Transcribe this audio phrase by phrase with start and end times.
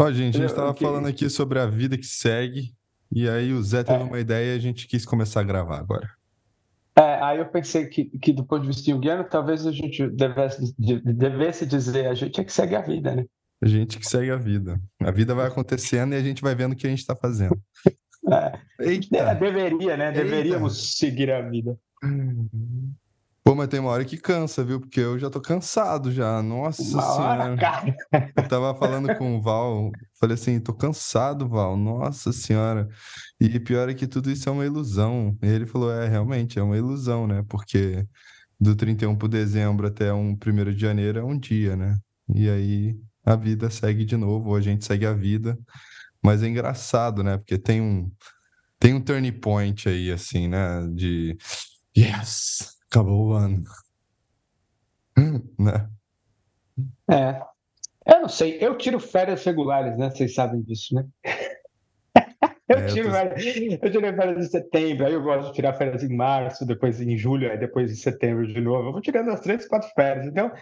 [0.00, 0.86] Ó, gente, a gente estava okay.
[0.86, 2.72] falando aqui sobre a vida que segue,
[3.10, 4.04] e aí o Zé teve é.
[4.04, 6.08] uma ideia e a gente quis começar a gravar agora.
[6.96, 10.74] É, aí eu pensei que, que do ponto de vista junguiano, talvez a gente devesse,
[10.76, 13.24] devesse dizer a gente é que segue a vida, né?
[13.62, 14.80] A gente que segue a vida.
[15.00, 17.60] A vida vai acontecendo e a gente vai vendo o que a gente está fazendo.
[18.30, 18.58] É.
[18.80, 19.34] Eita.
[19.34, 20.12] Deveria, né?
[20.12, 20.96] Deveríamos Eita.
[20.96, 21.78] seguir a vida.
[23.48, 24.78] Pô, mas tem uma hora que cansa, viu?
[24.78, 26.42] Porque eu já tô cansado já.
[26.42, 27.44] Nossa uma senhora.
[27.44, 27.96] Hora, cara.
[28.36, 31.74] Eu tava falando com o Val, falei assim, tô cansado, Val.
[31.74, 32.86] Nossa senhora.
[33.40, 35.34] E pior é que tudo isso é uma ilusão.
[35.40, 37.42] E ele falou, é, realmente, é uma ilusão, né?
[37.48, 38.06] Porque
[38.60, 41.96] do 31 de dezembro até um 1 de janeiro é um dia, né?
[42.34, 45.58] E aí a vida segue de novo, a gente segue a vida.
[46.22, 47.38] Mas é engraçado, né?
[47.38, 48.12] Porque tem um
[48.78, 50.86] tem um turning point aí, assim, né?
[50.92, 51.34] De
[51.96, 53.64] yes, acabou o ano.
[55.58, 55.88] né?
[57.10, 57.42] É.
[58.06, 60.10] Eu não sei, eu tiro férias regulares, né?
[60.10, 61.04] Vocês sabem disso, né?
[62.68, 63.12] Eu, é, tiro, eu,
[63.80, 63.86] tô...
[63.86, 67.16] eu tirei férias em setembro, aí eu gosto de tirar férias em março, depois em
[67.16, 68.88] julho, aí depois em setembro de novo.
[68.88, 70.26] Eu vou tirando as três, quatro férias.
[70.26, 70.52] Então,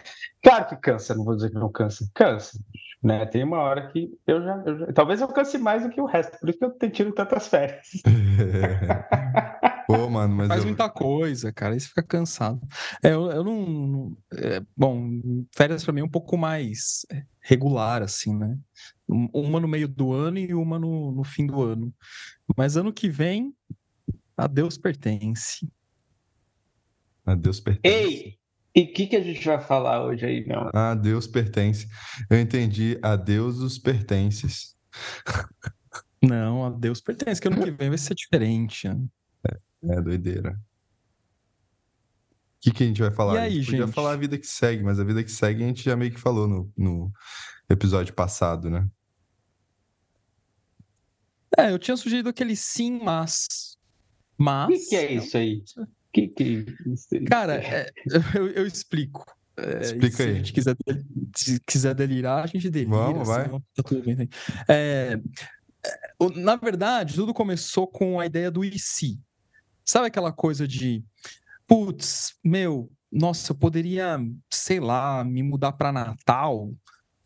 [0.41, 2.09] claro que cansa, não vou dizer que não cansa.
[2.15, 2.57] Cansa.
[3.03, 3.25] Né?
[3.25, 6.05] Tem uma hora que eu já, eu já, Talvez eu canse mais do que o
[6.05, 7.85] resto, por isso que eu tenho tido tantas férias.
[9.87, 10.49] Pô, mano, mas.
[10.49, 10.67] Faz eu...
[10.67, 12.59] muita coisa, cara, aí você fica cansado.
[13.01, 14.17] É, eu, eu não.
[14.33, 15.21] É, bom,
[15.55, 17.05] férias pra mim é um pouco mais
[17.39, 18.59] regular, assim, né?
[19.07, 21.93] Uma no meio do ano e uma no, no fim do ano.
[22.57, 23.55] Mas ano que vem,
[24.35, 25.65] a Deus pertence.
[27.25, 27.95] A Deus pertence.
[27.95, 28.37] Ei!
[28.75, 30.69] E o que, que a gente vai falar hoje aí, meu?
[30.73, 31.87] A Deus pertence.
[32.29, 32.99] Eu entendi.
[33.01, 34.75] A Deus os pertences.
[36.21, 38.89] Não, a Deus pertence, que ano que vem vai ser diferente.
[38.89, 38.99] Né?
[39.89, 40.51] É, doideira.
[42.57, 43.35] O que, que a gente vai falar?
[43.35, 43.95] E aí, a gente podia gente?
[43.95, 46.19] falar a vida que segue, mas a vida que segue a gente já meio que
[46.19, 47.11] falou no, no
[47.69, 48.87] episódio passado, né?
[51.57, 53.47] É, eu tinha sugerido aquele sim, mas.
[54.37, 54.65] Mas.
[54.65, 55.63] O que, que é isso aí?
[56.11, 57.25] que, que é isso aí?
[57.25, 57.91] Cara, é,
[58.35, 59.25] eu, eu, explico.
[59.55, 60.29] É, Explica se aí.
[60.29, 60.77] a gente quiser,
[61.35, 62.95] se quiser delirar, a gente delira.
[62.95, 63.49] Vamos, vai.
[63.49, 64.29] Tá tudo bem.
[64.67, 65.19] É,
[65.83, 69.19] é na verdade, tudo começou com a ideia do e se.
[69.87, 71.01] Sabe aquela coisa de,
[71.65, 74.19] putz, meu, nossa, eu poderia,
[74.51, 76.73] sei lá, me mudar para Natal,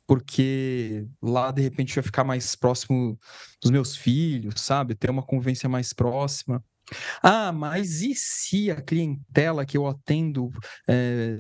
[0.06, 3.20] porque lá de repente eu ia ficar mais próximo
[3.62, 4.94] dos meus filhos, sabe?
[4.94, 6.64] Ter uma convivência mais próxima.
[7.22, 10.50] Ah, mas e se a clientela que eu atendo
[10.88, 11.38] é,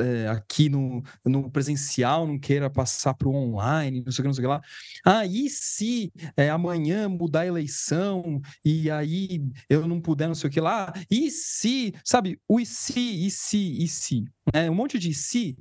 [0.00, 4.28] é, aqui no, no presencial não queira passar para o online, não sei o que,
[4.28, 4.60] não sei o que lá?
[5.04, 10.48] Ah, e se é, amanhã mudar a eleição e aí eu não puder, não sei
[10.48, 10.92] o que lá?
[11.10, 14.24] E se, sabe, o e se, e se, e se?
[14.52, 15.56] É, um monte de se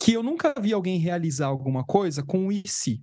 [0.00, 3.02] que eu nunca vi alguém realizar alguma coisa com o e se.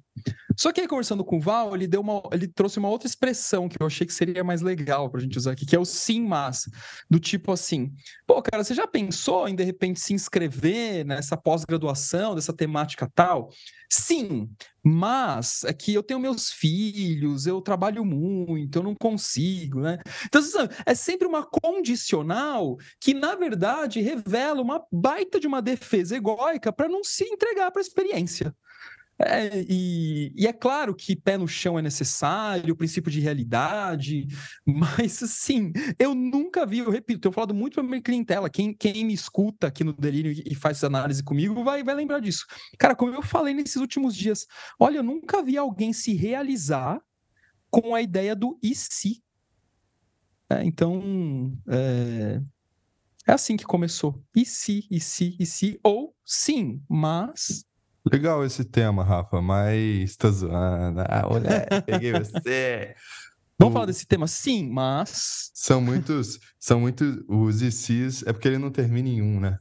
[0.58, 3.68] Só que aí, conversando com o Val, ele, deu uma, ele trouxe uma outra expressão
[3.68, 6.22] que eu achei que seria mais legal pra gente usar aqui, que é o sim,
[6.22, 6.70] mas.
[7.10, 7.94] Do tipo assim,
[8.26, 13.50] pô, cara, você já pensou em de repente se inscrever nessa pós-graduação, dessa temática tal?
[13.90, 14.50] Sim,
[14.84, 20.00] mas é que eu tenho meus filhos, eu trabalho muito, eu não consigo, né?
[20.26, 20.42] Então,
[20.86, 26.90] é sempre uma condicional que, na verdade, revela uma baita de uma defesa egóica para
[26.90, 28.56] não se entregar para a experiência.
[29.18, 34.28] É, e, e, é claro que pé no chão é necessário, o princípio de realidade,
[34.66, 39.06] mas assim, eu nunca vi, eu repito, tenho falado muito para minha clientela, quem, quem
[39.06, 42.46] me escuta aqui no Delírio e faz análise comigo vai, vai lembrar disso.
[42.78, 44.46] Cara, como eu falei nesses últimos dias,
[44.78, 47.02] olha, eu nunca vi alguém se realizar
[47.70, 49.24] com a ideia do e se.
[50.50, 52.42] É, então, é,
[53.28, 54.22] é assim que começou.
[54.36, 57.66] E se, e se, e se, ou sim, mas
[58.12, 61.02] Legal esse tema, Rafa, mas tá zoando.
[61.02, 62.96] Ah, moleque, peguei você.
[63.58, 63.74] Vamos o...
[63.74, 64.28] falar desse tema?
[64.28, 65.50] Sim, mas.
[65.54, 66.40] São muitos.
[66.60, 67.24] São muitos.
[67.28, 68.24] Os ICs.
[68.28, 69.58] É porque ele não termina em um, né?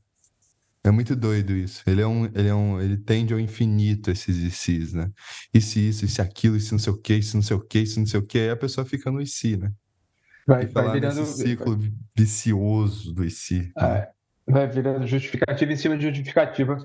[0.82, 1.82] É muito doido isso.
[1.86, 2.26] Ele é um.
[2.26, 5.10] Ele, é um, ele tende ao infinito, esses ICs, né?
[5.52, 7.56] E se isso, e se aquilo, e se não sei o que, isso não sei
[7.56, 9.72] o que, isso não sei o que, aí a pessoa fica no IC, né?
[10.46, 11.20] Vai, vai virando.
[11.20, 11.78] Nesse ciclo
[12.14, 13.72] vicioso do IC.
[13.74, 14.08] Ah, né?
[14.46, 16.76] Vai virando justificativa em cima de justificativa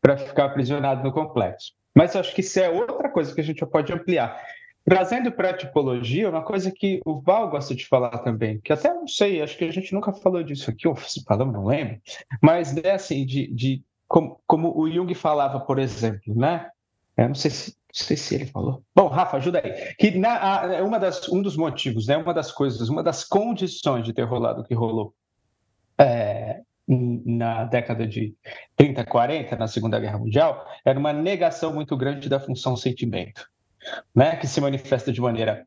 [0.00, 1.72] para ficar aprisionado no complexo.
[1.94, 4.40] Mas acho que isso é outra coisa que a gente pode ampliar.
[4.84, 8.92] Trazendo para a tipologia, uma coisa que o Val gosta de falar também, que até
[8.92, 12.00] não sei, acho que a gente nunca falou disso aqui, ou se falamos, não lembro,
[12.40, 16.68] mas é assim, de, de como, como, o Jung falava, por exemplo, né?
[17.16, 18.82] Eu não sei se, não sei se ele falou.
[18.92, 19.94] Bom, Rafa, ajuda aí.
[19.94, 24.04] Que na, a, uma das, um dos motivos, né, uma das coisas, uma das condições
[24.04, 25.14] de ter rolado o que rolou
[25.96, 26.62] é,
[27.24, 28.34] na década de
[28.76, 33.50] 30, 40, na Segunda Guerra Mundial, era uma negação muito grande da função sentimento.
[34.14, 35.66] né, que se manifesta de maneira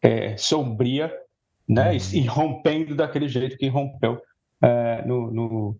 [0.00, 1.12] é, sombria,
[1.68, 1.98] né, uhum.
[2.12, 4.20] e, rompendo daquele jeito que rompeu
[4.62, 5.76] é, no, no,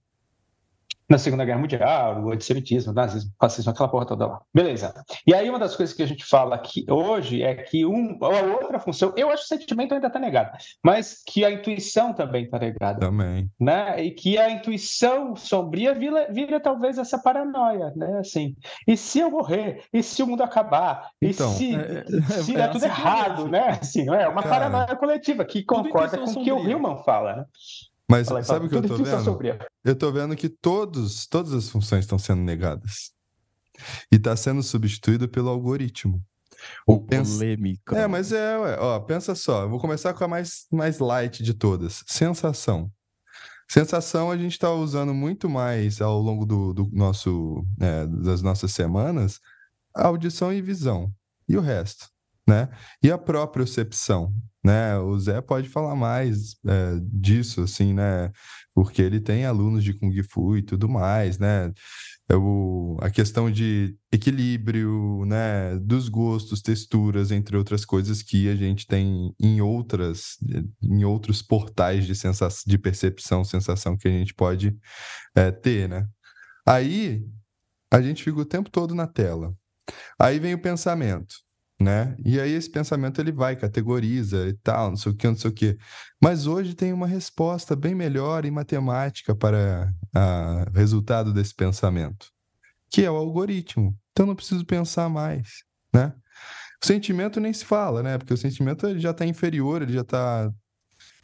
[1.08, 4.40] na Segunda Guerra Mundial, o antissemitismo, o nazismo, o fascismo, aquela porra toda lá.
[4.52, 4.92] Beleza.
[5.26, 8.60] E aí uma das coisas que a gente fala aqui hoje é que um, a
[8.60, 12.44] outra função, eu acho que o sentimento ainda está negado, mas que a intuição também
[12.44, 12.98] está negada.
[12.98, 13.50] Também.
[13.60, 14.04] Né?
[14.04, 18.18] E que a intuição sombria vira, vira talvez essa paranoia, né?
[18.18, 18.56] Assim,
[18.86, 19.84] e se eu morrer?
[19.92, 21.10] E se o mundo acabar?
[21.22, 23.78] E então, se, é, é se é, der tudo errado, né?
[23.80, 27.44] Assim, é uma Cara, paranoia coletiva que concorda com o que o Hillman fala, né?
[28.08, 29.58] Mas Fala, sabe o que eu tô vendo?
[29.84, 33.10] Eu tô vendo que todos, todas as funções estão sendo negadas.
[34.10, 36.22] E está sendo substituído pelo algoritmo.
[36.86, 37.96] O polêmica.
[37.96, 41.42] É, mas é, ué, ó, pensa só, eu vou começar com a mais, mais light
[41.42, 42.02] de todas.
[42.06, 42.90] Sensação.
[43.68, 48.72] Sensação a gente está usando muito mais ao longo do, do nosso, é, das nossas
[48.72, 49.40] semanas,
[49.94, 51.12] audição e visão.
[51.48, 52.08] E o resto,
[52.46, 52.68] né?
[53.02, 54.32] E a própria percepção
[54.66, 54.98] né?
[54.98, 58.32] O Zé pode falar mais é, disso, assim, né?
[58.74, 61.72] Porque ele tem alunos de Kung Fu e tudo mais, né?
[62.28, 65.78] É o, a questão de equilíbrio, né?
[65.78, 70.36] Dos gostos, texturas, entre outras coisas que a gente tem em outras,
[70.82, 74.76] em outros portais de, sensação, de percepção, sensação que a gente pode
[75.36, 76.08] é, ter, né?
[76.66, 77.24] Aí
[77.92, 79.54] a gente fica o tempo todo na tela.
[80.18, 81.45] Aí vem o pensamento
[81.78, 82.16] né?
[82.24, 85.50] E aí esse pensamento ele vai, categoriza e tal, não sei o que, não sei
[85.50, 85.78] o que.
[86.20, 89.92] Mas hoje tem uma resposta bem melhor em matemática para
[90.72, 92.28] o resultado desse pensamento,
[92.90, 93.96] que é o algoritmo.
[94.12, 96.14] Então não preciso pensar mais, né?
[96.82, 98.18] O sentimento nem se fala, né?
[98.18, 100.50] Porque o sentimento ele já está inferior, ele já está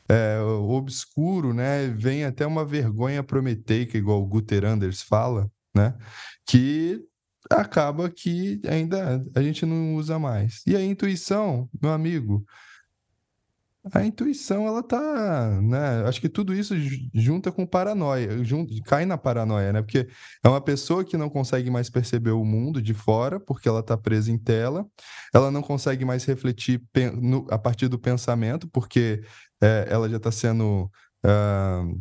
[0.09, 1.89] é, obscuro, né?
[1.89, 5.95] Vem até uma vergonha prometeica, igual o Guter Anders fala, né?
[6.47, 7.01] Que
[7.59, 10.63] acaba que ainda a gente não usa mais.
[10.67, 12.45] E a intuição, meu amigo,
[13.93, 16.05] a intuição, ela tá, né?
[16.07, 16.73] Acho que tudo isso
[17.13, 19.83] junta com paranoia, junta, cai na paranoia, né?
[19.83, 20.07] Porque
[20.45, 23.97] é uma pessoa que não consegue mais perceber o mundo de fora, porque ela tá
[23.97, 24.87] presa em tela,
[25.35, 26.81] ela não consegue mais refletir
[27.51, 29.21] a partir do pensamento, porque
[29.61, 30.89] é, ela já está sendo
[31.25, 32.01] uh,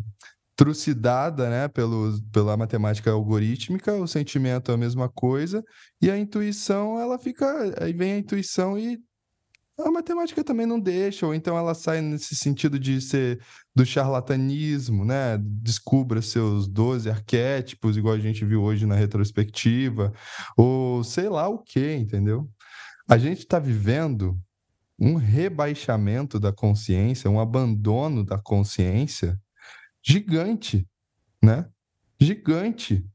[0.62, 5.64] trucidada né, pelo, pela matemática algorítmica, o sentimento é a mesma coisa,
[6.00, 7.74] e a intuição, ela fica.
[7.84, 9.00] Aí vem a intuição e
[9.80, 13.42] a matemática também não deixa, ou então ela sai nesse sentido de ser
[13.76, 15.40] do charlatanismo, né?
[15.42, 20.14] Descubra seus 12 arquétipos, igual a gente viu hoje na retrospectiva,
[20.56, 22.48] ou sei lá o que, entendeu?
[23.10, 24.38] A gente está vivendo
[25.00, 29.40] um rebaixamento da consciência, um abandono da consciência
[30.02, 30.88] gigante,
[31.42, 31.70] né?
[32.20, 33.06] Gigante.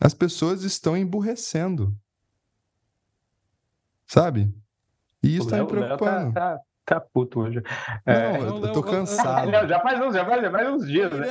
[0.00, 1.96] As pessoas estão emburrecendo.
[4.06, 4.54] Sabe?
[5.22, 6.32] E isso está me preocupando.
[6.32, 7.60] Tá, tá, tá, puto hoje.
[8.06, 9.50] Não, é, eu, eu tô cansado.
[9.50, 11.26] Não, já, faz uns, já, faz, já faz uns dias, né?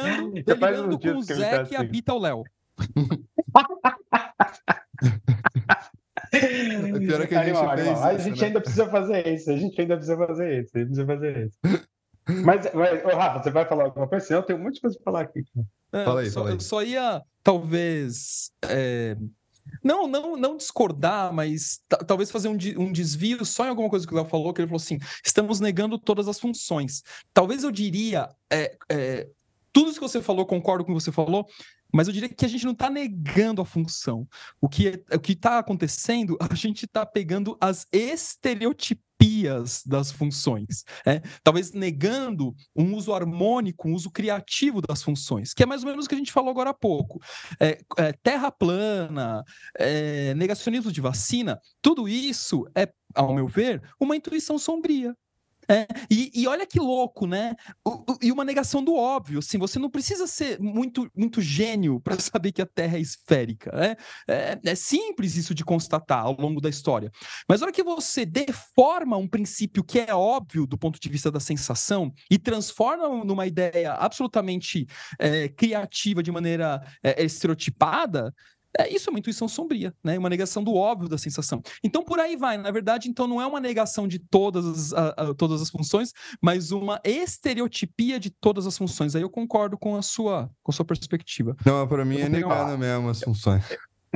[0.46, 1.86] Já faz uns dias com o Zé que, tá que assim.
[1.86, 2.44] habita o Léo.
[6.32, 7.96] É pior é que a gente, animal, fez animal.
[7.96, 8.48] Isso, a gente né?
[8.48, 9.52] ainda precisa fazer isso.
[9.52, 10.72] A gente ainda precisa fazer isso.
[10.76, 11.58] A gente precisa fazer isso.
[12.28, 14.34] Mas, mas ô, Rafa, você vai falar alguma coisa?
[14.34, 15.44] Eu tenho muitas coisas para falar aqui.
[15.92, 16.56] É, fala aí, só, fala aí.
[16.56, 18.52] Eu só ia, talvez.
[18.64, 19.16] É...
[19.84, 24.14] Não, não, não discordar, mas talvez fazer um, um, desvio só em alguma coisa que
[24.14, 27.04] o Léo falou, que ele falou assim: estamos negando todas as funções.
[27.34, 28.30] Talvez eu diria.
[28.52, 29.28] É, é,
[29.74, 31.48] tudo isso que você falou, concordo com o que você falou,
[31.92, 34.28] mas eu diria que a gente não está negando a função.
[34.60, 37.88] O que é, o está acontecendo, a gente está pegando as
[39.86, 40.84] das funções.
[41.06, 41.22] É?
[41.44, 46.06] Talvez negando um uso harmônico, um uso criativo das funções, que é mais ou menos
[46.06, 47.20] o que a gente falou agora há pouco.
[47.60, 49.44] É, é, terra plana,
[49.78, 55.16] é, negacionismo de vacina, tudo isso é, ao meu ver, uma intuição sombria.
[55.70, 57.56] É, e, e, olha que louco, né?
[57.84, 62.00] O, o, e uma negação do óbvio, assim, você não precisa ser muito, muito gênio
[62.00, 63.72] para saber que a Terra é esférica.
[63.72, 63.96] Né?
[64.28, 67.12] É, é, simples isso de constatar ao longo da história.
[67.48, 71.32] Mas a hora que você deforma um princípio que é óbvio do ponto de vista
[71.32, 74.88] da sensação e transforma numa ideia absolutamente
[75.20, 78.34] é, criativa de maneira é, estereotipada,
[78.80, 80.18] é, isso é uma intuição sombria, né?
[80.18, 81.62] Uma negação do óbvio da sensação.
[81.84, 82.58] Então, por aí vai.
[82.58, 86.12] Na verdade, então, não é uma negação de todas as, a, a, todas as funções,
[86.42, 89.16] mas uma estereotipia de todas as funções.
[89.16, 91.56] Aí eu concordo com a sua, com a sua perspectiva.
[91.66, 92.78] Não, para mim é negando uma...
[92.78, 93.64] mesmo as funções.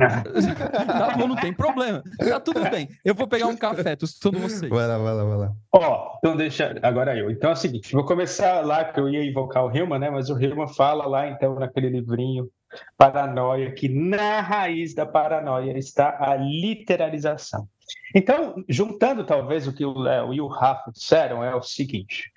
[0.00, 2.02] tá bom, não tem problema.
[2.18, 2.88] Tá tudo bem.
[3.04, 4.70] Eu vou pegar um café, tô escutando vocês.
[4.70, 5.52] Vai lá, vai lá, vai lá.
[5.72, 6.74] Ó, então deixa.
[6.82, 7.30] Agora eu.
[7.30, 10.08] Então é o seguinte: vou começar lá, que eu ia invocar o Hilma, né?
[10.10, 12.48] Mas o Hilma fala lá, então, naquele livrinho
[12.96, 17.68] paranoia, que na raiz da paranoia está a literalização.
[18.14, 22.30] Então, juntando talvez o que o Léo e o Rafa disseram, é o seguinte: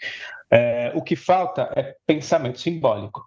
[0.51, 3.23] é, o que falta é pensamento simbólico.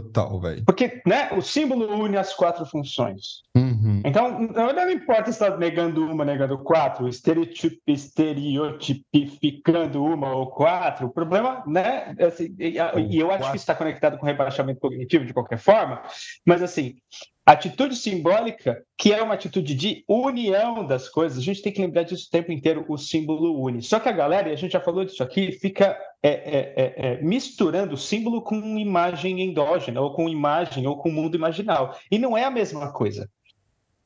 [0.00, 0.64] Total, velho.
[0.64, 3.44] Porque né, o símbolo une as quatro funções.
[3.56, 4.02] Uhum.
[4.04, 11.62] Então, não importa se está negando uma, negando quatro, estereotipificando uma ou quatro, o problema,
[11.64, 12.12] né?
[12.18, 12.74] Assim, e,
[13.08, 16.02] e eu acho que está conectado com rebaixamento cognitivo de qualquer forma,
[16.44, 16.96] mas assim,
[17.46, 22.04] Atitude simbólica, que é uma atitude de união das coisas, a gente tem que lembrar
[22.04, 23.82] disso o tempo inteiro, o símbolo une.
[23.82, 26.94] Só que a galera, e a gente já falou disso aqui, fica é, é, é,
[26.96, 31.94] é misturando símbolo com imagem endógena, ou com imagem, ou com mundo imaginal.
[32.10, 33.28] E não é a mesma coisa.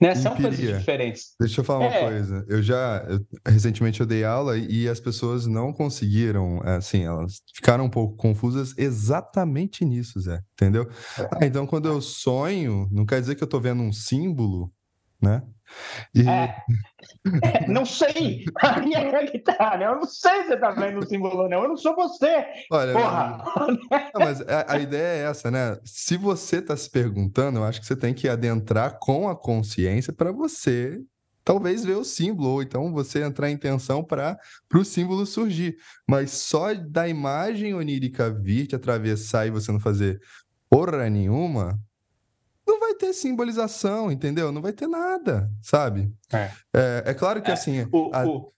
[0.00, 0.14] Né?
[0.14, 0.50] São Empiria.
[0.50, 1.35] coisas diferentes.
[1.40, 2.00] Deixa eu falar uma é.
[2.00, 2.45] coisa.
[2.49, 7.85] Eu já, eu, recentemente eu dei aula e as pessoas não conseguiram, assim, elas ficaram
[7.85, 10.88] um pouco confusas exatamente nisso, Zé, entendeu?
[11.19, 11.28] É.
[11.33, 14.73] Ah, então quando eu sonho, não quer dizer que eu estou vendo um símbolo,
[15.21, 15.43] né?
[16.15, 16.29] E...
[16.29, 16.57] É.
[17.69, 18.45] Não sei.
[18.63, 19.87] É que tá, né?
[19.87, 21.63] Eu não sei se você tá vendo o símbolo, não.
[21.63, 22.45] Eu não sou você.
[22.71, 23.45] Olha, Porra.
[24.15, 25.77] Não, mas a, a, ideia é essa, né?
[25.85, 30.13] Se você tá se perguntando, eu acho que você tem que adentrar com a consciência
[30.13, 31.01] para você
[31.45, 34.39] talvez ver o símbolo, ou então você entrar em tensão para
[34.75, 35.79] o símbolo surgir.
[36.07, 40.21] Mas só da imagem onírica vir te atravessar e você não fazer
[40.69, 41.79] porra nenhuma,
[42.99, 44.52] ter simbolização, entendeu?
[44.52, 46.12] Não vai ter nada, sabe?
[46.33, 47.87] É, é, é claro que é, assim.
[47.93, 48.26] O, a...
[48.26, 48.52] o...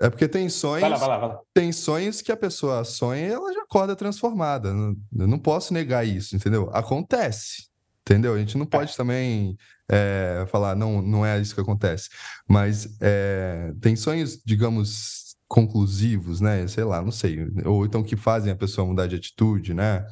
[0.00, 0.80] É porque tem sonhos.
[0.80, 1.40] Vai lá, vai lá, vai lá.
[1.54, 4.70] Tem sonhos que a pessoa sonha e ela já acorda transformada.
[4.70, 6.68] Eu não posso negar isso, entendeu?
[6.72, 7.70] Acontece.
[8.00, 8.34] Entendeu?
[8.34, 8.96] A gente não pode é.
[8.96, 9.56] também
[9.88, 12.08] é, falar, não, não é isso que acontece.
[12.48, 16.66] Mas é, tem sonhos, digamos, conclusivos, né?
[16.66, 17.46] Sei lá, não sei.
[17.64, 20.04] Ou então que fazem a pessoa mudar de atitude, né?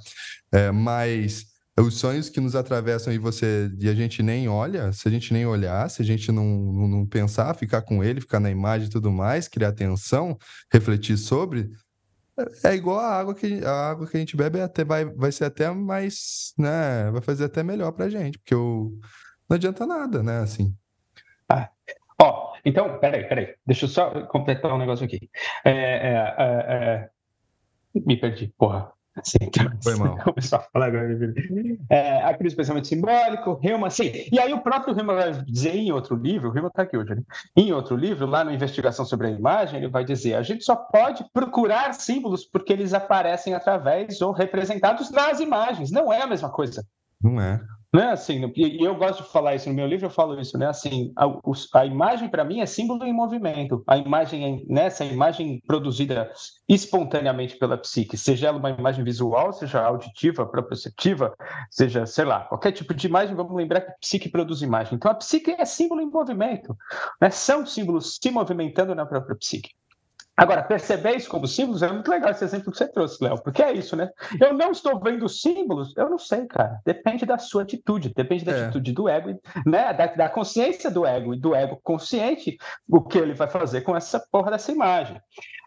[0.53, 1.47] É, mas
[1.79, 5.33] os sonhos que nos atravessam e você e a gente nem olha, se a gente
[5.33, 8.91] nem olhar, se a gente não, não, pensar, ficar com ele, ficar na imagem e
[8.91, 10.37] tudo mais, criar atenção,
[10.73, 11.71] refletir sobre,
[12.65, 15.05] é, é igual a água que a água que a gente bebe é até vai,
[15.05, 18.99] vai ser até mais, né, vai fazer até melhor pra gente, porque o,
[19.49, 20.75] não adianta nada, né, assim.
[21.49, 21.71] Ah,
[22.21, 25.31] ó, então, peraí, peraí, deixa eu só completar um negócio aqui.
[25.65, 27.11] É, é, é, é
[27.95, 28.93] me perdi, porra.
[29.17, 30.17] Assim, então, Foi mal.
[30.23, 31.35] Começou a falar agora.
[31.89, 34.11] É, a crise pensamento simbólico, Hillman, sim.
[34.31, 37.23] E aí o próprio Hillman vai dizer em outro livro, o está aqui hoje, né?
[37.57, 40.77] em outro livro, lá na Investigação sobre a Imagem, ele vai dizer, a gente só
[40.77, 45.91] pode procurar símbolos porque eles aparecem através ou representados nas imagens.
[45.91, 46.85] Não é a mesma coisa.
[47.21, 47.61] Não é.
[47.93, 50.69] Né, assim, e eu gosto de falar isso no meu livro, eu falo isso, né?
[50.69, 51.27] Assim, a,
[51.81, 53.83] a imagem para mim é símbolo em movimento.
[53.85, 56.31] A imagem, nessa né, imagem produzida
[56.69, 61.35] espontaneamente pela psique, seja ela uma imagem visual, seja auditiva, proprioceptiva,
[61.69, 64.95] seja, sei lá, qualquer tipo de imagem, vamos lembrar que a psique produz imagem.
[64.95, 66.77] Então a psique é símbolo em movimento,
[67.21, 67.29] né?
[67.31, 69.71] São símbolos se movimentando na própria psique.
[70.41, 73.63] Agora, perceber isso como símbolos é muito legal esse exemplo que você trouxe, Léo, porque
[73.63, 74.09] é isso, né?
[74.41, 76.81] Eu não estou vendo símbolos, eu não sei, cara.
[76.83, 78.65] Depende da sua atitude, depende da é.
[78.65, 79.93] atitude do ego, né?
[79.93, 82.57] Da, da, consciência do ego e do ego consciente,
[82.89, 85.21] o que ele vai fazer com essa porra dessa imagem.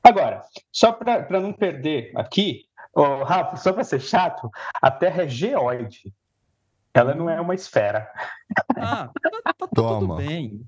[0.04, 2.62] Agora, só para não perder aqui,
[2.96, 4.50] oh, Rafa, só para ser chato,
[4.82, 6.12] a Terra é geóide.
[6.96, 8.12] Ela não é uma esfera.
[8.76, 10.66] Ah, tá, tá, tá tudo bem.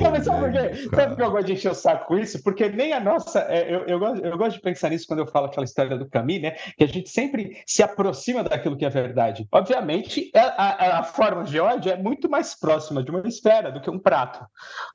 [0.00, 0.88] Não, mas sabe por quê?
[0.88, 2.42] Sabe por que eu gosto de encher o saco com isso?
[2.42, 3.40] Porque nem a nossa.
[3.40, 6.08] É, eu, eu, gosto, eu gosto de pensar nisso quando eu falo aquela história do
[6.08, 6.52] Camus, né?
[6.76, 9.46] Que a gente sempre se aproxima daquilo que é verdade.
[9.52, 13.90] Obviamente, a, a, a forma geóide é muito mais próxima de uma esfera do que
[13.90, 14.44] um prato.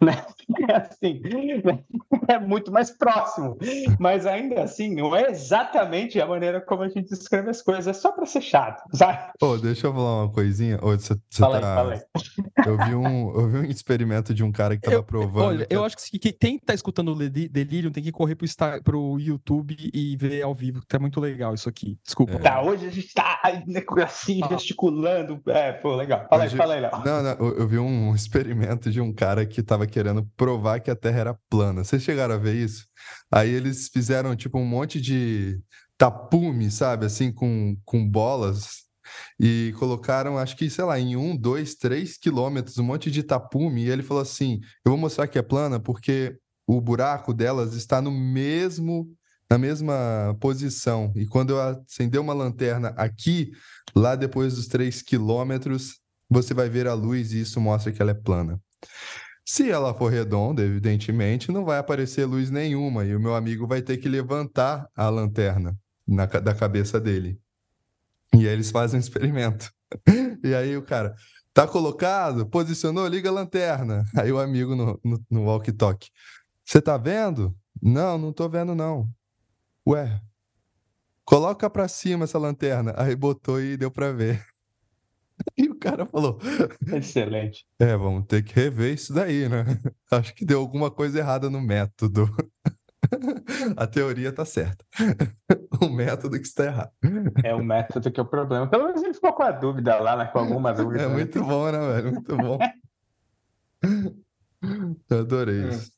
[0.01, 0.25] Né?
[0.67, 1.21] É assim,
[1.63, 1.79] né?
[2.27, 3.57] é muito mais próximo.
[3.99, 7.87] Mas ainda assim, não é exatamente a maneira como a gente descreve as coisas.
[7.87, 9.31] É só para ser chato, sabe?
[9.41, 10.79] Oh, deixa eu falar uma coisinha.
[10.81, 11.69] Oh, você, você fala tá...
[11.69, 12.01] aí, fala aí.
[12.65, 15.45] Eu vi, um, eu vi um experimento de um cara que tava eu, provando.
[15.45, 15.75] Olha, que...
[15.75, 19.75] eu acho que quem tá escutando o Delirium tem que correr pro, Star, pro YouTube
[19.93, 21.97] e ver ao vivo, que tá muito legal isso aqui.
[22.03, 22.33] Desculpa.
[22.33, 22.39] É.
[22.39, 23.41] Tá, hoje a gente tá
[24.03, 24.47] assim, ah.
[24.49, 25.41] gesticulando.
[25.47, 26.25] É, pô, legal.
[26.29, 26.53] Fala hoje...
[26.53, 26.91] aí, fala aí, Léo.
[27.05, 30.95] Não, não, eu vi um experimento de um cara que tava querendo provar que a
[30.95, 31.83] Terra era plana.
[31.83, 32.85] Vocês chegaram a ver isso?
[33.31, 35.59] Aí eles fizeram, tipo, um monte de
[35.97, 37.05] tapume, sabe?
[37.05, 38.84] Assim, com, com bolas
[39.39, 43.83] e colocaram, acho que, sei lá, em um, dois, três quilômetros, um monte de tapume,
[43.83, 48.01] e ele falou assim: eu vou mostrar que é plana porque o buraco delas está
[48.01, 49.09] no mesmo
[49.49, 51.13] na mesma posição.
[51.15, 53.51] E quando eu acender uma lanterna aqui,
[53.95, 58.11] lá depois dos três quilômetros, você vai ver a luz e isso mostra que ela
[58.11, 58.59] é plana.
[59.47, 63.81] Se ela for redonda, evidentemente, não vai aparecer luz nenhuma e o meu amigo vai
[63.81, 67.39] ter que levantar a lanterna na, da cabeça dele.
[68.35, 69.71] E aí eles fazem um experimento.
[70.43, 71.15] E aí o cara,
[71.53, 72.45] tá colocado?
[72.45, 73.07] Posicionou?
[73.07, 74.03] Liga a lanterna.
[74.15, 76.09] Aí o amigo no, no, no walkie-talkie.
[76.65, 77.55] Você tá vendo?
[77.81, 79.09] Não, não tô vendo não.
[79.87, 80.19] Ué,
[81.23, 82.93] coloca pra cima essa lanterna.
[82.97, 84.43] Aí botou e deu pra ver.
[85.57, 86.39] E o cara falou:
[86.93, 87.65] Excelente.
[87.77, 89.65] É, vamos ter que rever isso daí, né?
[90.09, 92.25] Acho que deu alguma coisa errada no método.
[93.77, 94.85] A teoria tá certa.
[95.81, 96.91] O método que está errado.
[97.43, 98.65] É o método que é o problema.
[98.67, 100.25] Pelo menos ele ficou com a dúvida lá, né?
[100.25, 101.03] com alguma dúvida.
[101.03, 102.11] É muito bom, né, velho?
[102.13, 102.57] Muito bom.
[105.09, 105.69] Eu adorei Hum.
[105.69, 105.91] isso.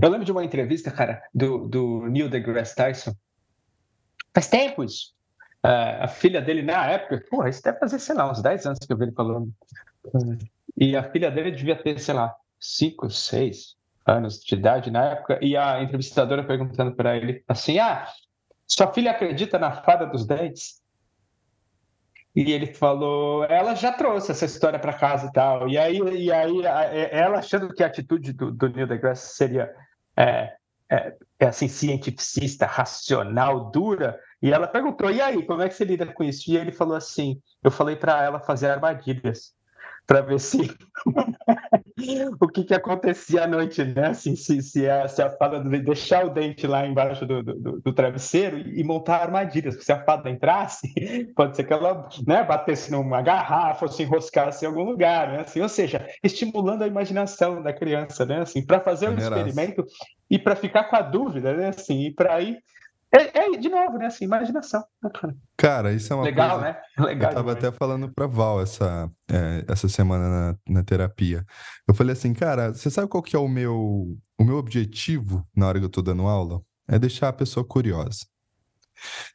[0.00, 3.12] Eu lembro de uma entrevista, cara, do, do Neil deGrasse Tyson.
[4.34, 5.12] Faz tempo isso.
[5.62, 8.78] Ah, a filha dele, na época, porra, isso deve fazer, sei lá, uns 10 anos
[8.78, 9.52] que eu vi ele falando.
[10.76, 13.74] E a filha dele devia ter, sei lá, 5, 6
[14.10, 15.38] anos de idade na época.
[15.42, 18.06] E a entrevistadora perguntando para ele assim: Ah,
[18.66, 20.80] sua filha acredita na fada dos dentes?
[22.34, 25.68] E ele falou, ela já trouxe essa história para casa e tal.
[25.68, 26.62] E aí, e aí
[27.10, 29.74] ela achando que a atitude do, do Neil deGrasse seria
[30.16, 30.54] é,
[30.88, 34.18] é, é assim, cientificista, racional, dura.
[34.40, 36.50] E ela perguntou, e aí, como é que você lida com isso?
[36.50, 39.52] E ele falou assim, eu falei para ela fazer armadilhas
[40.10, 40.58] para ver se
[42.40, 44.08] o que, que acontecia à noite, né?
[44.08, 47.92] Assim, se, se, a, se a fada deixar o dente lá embaixo do, do, do
[47.92, 50.92] travesseiro e, montar armadilhas, porque se a fada entrasse,
[51.36, 55.40] pode ser que ela né, batesse numa garrafa ou se enroscasse em algum lugar, né?
[55.42, 58.40] Assim, ou seja, estimulando a imaginação da criança, né?
[58.40, 59.46] Assim, para fazer um Maneiraço.
[59.46, 59.86] experimento
[60.28, 61.68] e para ficar com a dúvida, né?
[61.68, 62.58] Assim, e para ir
[63.12, 64.06] é, é, de novo, né?
[64.06, 64.84] Assim, imaginação.
[65.02, 65.36] Bacana.
[65.56, 66.64] Cara, isso é uma Legal, coisa.
[66.72, 66.80] né?
[67.04, 67.30] Legal.
[67.30, 67.64] Eu tava demais.
[67.68, 71.44] até falando pra Val essa, é, essa semana na, na terapia.
[71.88, 75.66] Eu falei assim, cara, você sabe qual que é o meu, o meu objetivo na
[75.66, 76.60] hora que eu tô dando aula?
[76.88, 78.26] É deixar a pessoa curiosa.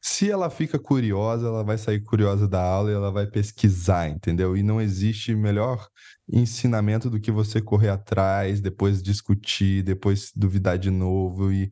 [0.01, 4.55] Se ela fica curiosa, ela vai sair curiosa da aula e ela vai pesquisar, entendeu?
[4.55, 5.87] E não existe melhor
[6.31, 11.51] ensinamento do que você correr atrás, depois discutir, depois duvidar de novo.
[11.51, 11.69] E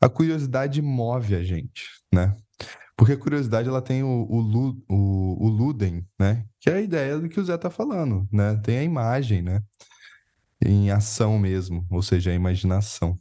[0.00, 2.34] a curiosidade move a gente, né?
[2.96, 5.76] Porque a curiosidade ela tem o, o, o, o
[6.18, 6.44] né?
[6.58, 8.56] Que é a ideia do que o Zé tá falando, né?
[8.64, 9.62] Tem a imagem, né?
[10.64, 13.18] Em ação mesmo, ou seja, a imaginação.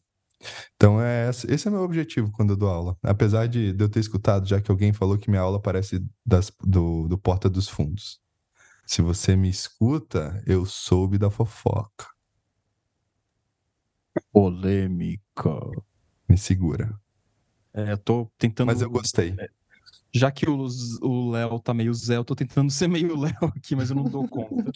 [0.75, 2.97] Então, é, esse é meu objetivo quando eu dou aula.
[3.03, 6.51] Apesar de, de eu ter escutado já que alguém falou que minha aula parece das,
[6.61, 8.19] do, do Porta dos Fundos.
[8.85, 12.05] Se você me escuta, eu soube da fofoca.
[14.31, 15.59] Polêmica.
[16.29, 16.93] Me segura.
[17.73, 18.67] É, eu tô tentando.
[18.67, 19.35] Mas eu gostei.
[20.13, 23.89] Já que o Léo tá meio Zé, eu tô tentando ser meio Léo aqui, mas
[23.89, 24.71] eu não dou conta.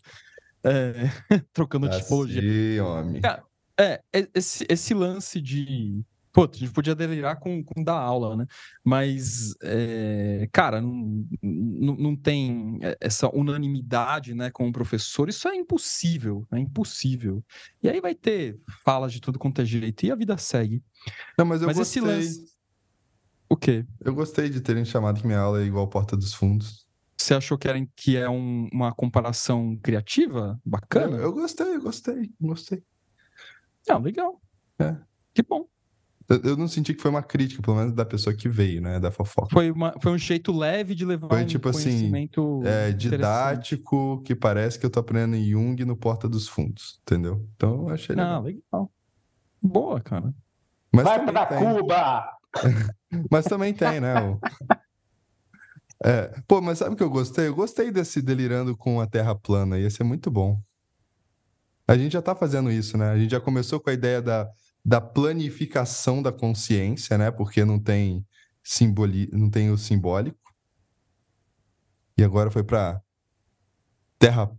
[0.63, 0.93] É,
[1.53, 2.83] trocando a tipologia.
[2.83, 3.21] Homem.
[3.21, 3.43] Cara,
[3.79, 4.01] É,
[4.35, 6.03] esse, esse lance de.
[6.31, 8.45] Pô, a gente podia delirar com, com dar aula, né?
[8.83, 15.27] Mas, é, cara, não, não, não tem essa unanimidade né, com o professor.
[15.27, 17.43] Isso é impossível, é impossível.
[17.81, 20.83] E aí vai ter falas de tudo quanto é jeito e a vida segue.
[21.37, 22.15] Não, mas eu Mas esse gostei.
[22.17, 22.45] lance.
[23.49, 23.83] O quê?
[24.01, 26.85] Eu gostei de terem chamado que minha aula é igual Porta dos Fundos.
[27.19, 30.59] Você achou que, era, que é um- uma comparação criativa?
[30.63, 31.17] Eu, Bacana?
[31.17, 32.83] eu gostei, eu gostei, gostei.
[33.87, 34.41] Não, legal.
[34.79, 34.95] É.
[35.33, 35.65] Que bom.
[36.43, 38.99] Eu, não senti que foi uma crítica, pelo menos da pessoa que veio, né?
[38.99, 39.49] Da fofoca.
[39.51, 42.99] Foi, uma, foi um jeito leve de levar Foi um tipo assim, conhecimento É interessante.
[42.99, 47.47] didático, que parece que eu tô aprendendo em Jung no Porta dos Fundos, entendeu?
[47.55, 48.43] Então eu achei Não, legal.
[48.43, 48.91] legal.
[49.59, 50.31] Boa, cara.
[50.93, 52.37] Mas Vai para tem, Cuba!
[53.31, 54.21] mas também tem, né?
[54.21, 54.39] o-
[56.03, 57.47] É, pô, mas sabe o que eu gostei?
[57.47, 60.61] Eu gostei desse delirando com a Terra plana, ia ser muito bom.
[61.89, 63.09] A gente já tá fazendo isso, né?
[63.09, 64.47] A gente já começou com a ideia da,
[64.85, 67.31] da planificação da consciência, né?
[67.31, 68.23] Porque não tem
[68.63, 70.37] simboli, não tem o simbólico.
[72.15, 73.01] E agora foi para
[74.19, 74.51] Terra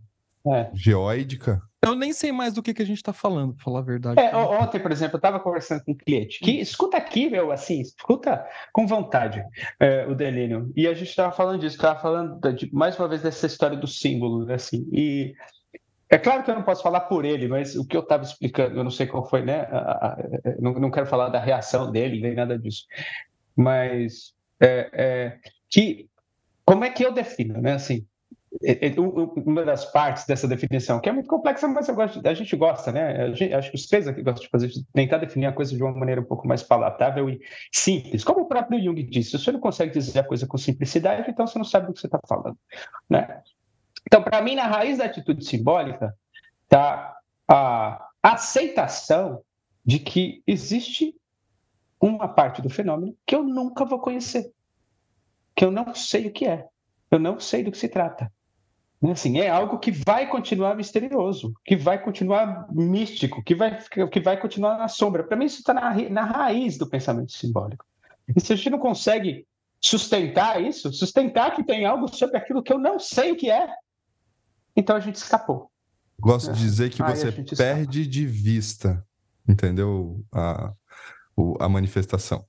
[0.45, 0.69] É.
[0.73, 1.61] geóidica.
[1.83, 4.19] Eu nem sei mais do que, que a gente tá falando, pra falar a verdade.
[4.19, 7.79] É, ontem, por exemplo, eu estava conversando com um cliente que escuta aqui, meu, assim,
[7.79, 9.41] escuta com vontade
[9.79, 10.71] é, o delírio.
[10.75, 13.77] E a gente estava falando disso, estava falando da- de- mais uma vez dessa história
[13.77, 14.87] do símbolo, né, assim.
[14.91, 15.33] E
[16.11, 18.77] é claro que eu não posso falar por ele, mas o que eu estava explicando,
[18.77, 19.67] eu não sei qual foi, né?
[20.59, 22.85] não, não quero falar da reação dele nem nada disso,
[23.55, 26.07] mas é, é, que
[26.65, 27.73] como é que eu defino, né?
[27.73, 28.05] Assim,
[28.63, 32.55] é- é, uma das partes dessa definição, que é muito complexa, mas gosto, a gente
[32.55, 33.33] gosta, né?
[33.33, 35.81] Gente- acho que os três aqui gostam de fazer, de tentar definir a coisa de
[35.83, 37.39] uma maneira um pouco mais palatável e
[37.71, 38.23] simples.
[38.23, 41.47] Como o próprio Jung disse, se você não consegue dizer a coisa com simplicidade, então
[41.47, 42.57] você não sabe do que você está falando,
[43.09, 43.41] né?
[44.05, 46.15] Então, para mim, na raiz da atitude simbólica
[46.63, 49.41] está a aceitação
[49.85, 51.15] de que existe
[51.99, 54.51] uma parte do fenômeno que eu nunca vou conhecer,
[55.55, 56.67] que eu não sei o que é.
[57.09, 58.31] Eu não sei do que se trata.
[59.11, 63.77] Assim, é algo que vai continuar misterioso, que vai continuar místico, que vai,
[64.11, 65.23] que vai continuar na sombra.
[65.23, 67.83] Para mim, isso está na, na raiz do pensamento simbólico.
[68.35, 69.45] E se a gente não consegue
[69.81, 73.67] sustentar isso, sustentar que tem algo sobre aquilo que eu não sei o que é,
[74.75, 75.69] então a gente escapou.
[76.19, 79.03] Gosto de dizer que você perde de vista,
[79.47, 80.23] entendeu?
[80.31, 80.73] A,
[81.59, 82.45] a manifestação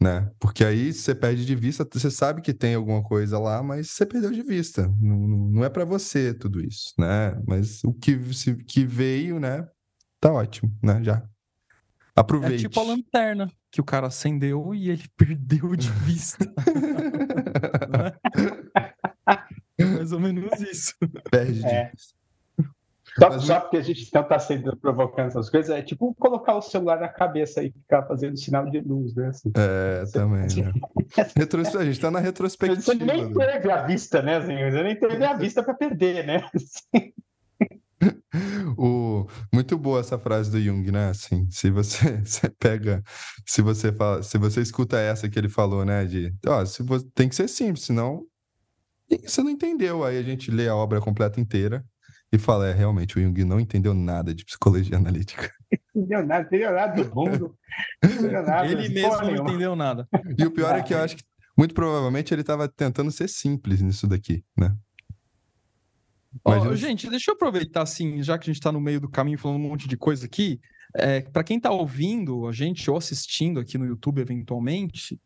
[0.00, 0.30] né?
[0.38, 4.04] Porque aí você perde de vista, você sabe que tem alguma coisa lá, mas você
[4.04, 4.92] perdeu de vista.
[5.00, 7.40] Não, não é para você tudo isso, né?
[7.46, 9.66] Mas o que, se, que veio, né?
[10.20, 11.02] Tá ótimo, né?
[11.02, 11.22] Já.
[12.14, 12.66] Aproveite.
[12.66, 16.44] É tipo a lanterna que o cara acendeu e ele perdeu de vista.
[19.78, 20.94] é mais ou menos isso.
[21.30, 21.90] Perde de é.
[21.90, 22.14] vista.
[23.18, 26.56] Só, Mas, só porque a gente não está sendo provocando essas coisas, é tipo colocar
[26.56, 29.28] o celular na cabeça e ficar fazendo sinal de luz, né?
[29.28, 29.52] Assim.
[29.56, 30.18] É, Você...
[30.18, 30.72] também, né?
[31.36, 31.76] Retros...
[31.76, 32.82] A gente está na retrospectiva.
[32.82, 33.46] Você nem né?
[33.46, 34.72] teve a vista, né, senhor?
[34.72, 36.44] Você nem teve a vista para perder, né?
[38.76, 39.28] o...
[39.52, 41.10] Muito boa essa frase do Jung, né?
[41.10, 43.00] Assim, se você, você pega,
[43.46, 46.04] se você fala, se você escuta essa que ele falou, né?
[46.04, 47.06] De, ó, se você...
[47.14, 48.26] tem que ser simples, senão
[49.08, 50.04] você não entendeu.
[50.04, 51.84] Aí a gente lê a obra completa inteira
[52.32, 55.50] e fala, é, realmente, o Jung não entendeu nada de psicologia analítica.
[55.94, 57.56] Entendeu nada, entendeu nada do mundo.
[58.46, 60.06] Nada, ele mesmo não entendeu nada.
[60.38, 61.24] E o pior é que eu acho que,
[61.58, 64.76] muito provavelmente, ele estava tentando ser simples nisso daqui, né?
[66.44, 69.38] Oh, gente, deixa eu aproveitar, assim, já que a gente está no meio do caminho
[69.38, 70.60] falando um monte de coisa aqui,
[70.96, 75.20] é, para quem está ouvindo a gente ou assistindo aqui no YouTube eventualmente,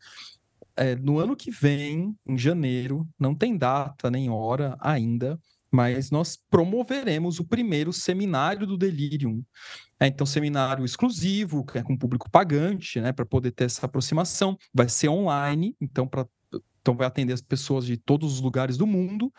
[0.79, 5.39] é, no ano que vem, em janeiro, não tem data nem hora ainda,
[5.71, 9.43] mas nós promoveremos o primeiro seminário do Delirium.
[10.01, 14.57] É, então, seminário exclusivo, que é com público pagante, né, para poder ter essa aproximação.
[14.73, 16.25] Vai ser online, então, pra,
[16.81, 19.33] então vai atender as pessoas de todos os lugares do mundo.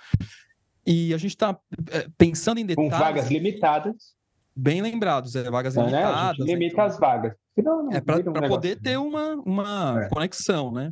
[0.86, 1.58] E a gente está
[1.92, 2.92] é, pensando em detalhes.
[2.92, 4.20] Com vagas limitadas.
[4.54, 6.04] Bem lembrados, é, vagas limitadas.
[6.04, 6.12] Né?
[6.12, 7.34] A gente limita então, as vagas.
[7.58, 10.10] Não, não é para poder ter uma, uma é.
[10.10, 10.92] conexão, né?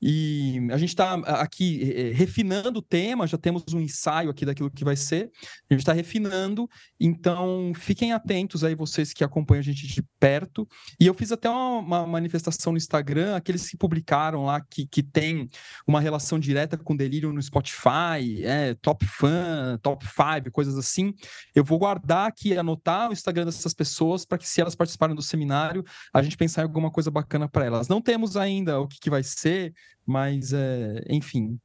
[0.00, 4.70] E a gente está aqui eh, refinando o tema, já temos um ensaio aqui daquilo
[4.70, 5.30] que vai ser,
[5.70, 6.68] a gente está refinando,
[7.00, 10.68] então fiquem atentos aí, vocês que acompanham a gente de perto.
[11.00, 15.48] E eu fiz até uma, manifestação no Instagram, aqueles que publicaram lá que, que tem
[15.86, 21.14] uma relação direta com delírio no Spotify, é, top fan, top 5, coisas assim.
[21.54, 25.22] Eu vou guardar aqui, anotar o Instagram dessas pessoas para que, se elas participarem do
[25.22, 27.88] seminário, a gente pensar em alguma coisa bacana para elas.
[27.88, 29.72] Não temos ainda o que, que vai ser
[30.06, 31.58] mas, é, enfim,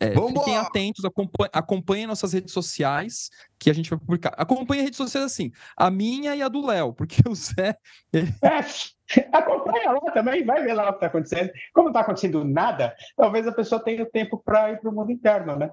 [0.00, 4.32] é, fiquem atentos, acompanhem, acompanhem nossas redes sociais, que a gente vai publicar.
[4.38, 7.76] Acompanhe as redes sociais assim, a minha e a do Léo, porque o Zé.
[8.10, 8.32] Ele...
[8.42, 8.60] É,
[9.30, 11.50] acompanha lá também, vai ver lá o que está acontecendo.
[11.74, 15.12] Como não está acontecendo nada, talvez a pessoa tenha tempo para ir para o mundo
[15.12, 15.70] interno, né?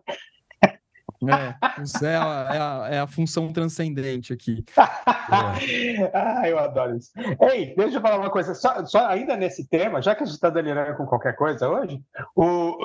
[1.26, 4.64] É, o Zé é a, é a, função transcendente aqui.
[4.78, 7.12] ah, eu adoro isso.
[7.52, 10.36] Ei, deixa eu falar uma coisa, só, só ainda nesse tema, já que a gente
[10.36, 12.00] está delirando com qualquer coisa hoje,
[12.36, 12.78] o,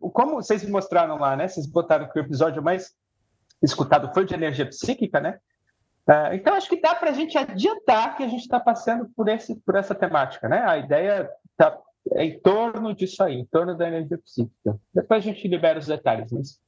[0.00, 1.46] o, como vocês mostraram lá, né?
[1.46, 2.92] Vocês botaram que o episódio mais
[3.62, 5.38] escutado foi de energia psíquica, né?
[6.08, 9.28] Uh, então, acho que dá para a gente adiantar que a gente está passando por,
[9.28, 10.64] esse, por essa temática, né?
[10.64, 11.28] A ideia
[12.14, 14.78] é em torno disso aí, em torno da energia psíquica.
[14.94, 16.60] Depois a gente libera os detalhes, mas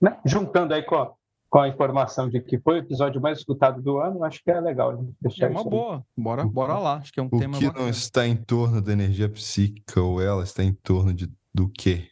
[0.00, 0.18] né?
[0.24, 1.12] juntando aí com a,
[1.48, 4.60] com a informação de que foi o episódio mais escutado do ano, acho que é
[4.60, 7.38] legal a gente deixar É uma boa, bora, bora lá, acho que é um o
[7.38, 7.84] tema O que bacana.
[7.84, 12.10] não está em torno da energia psíquica ou ela está em torno de, do quê?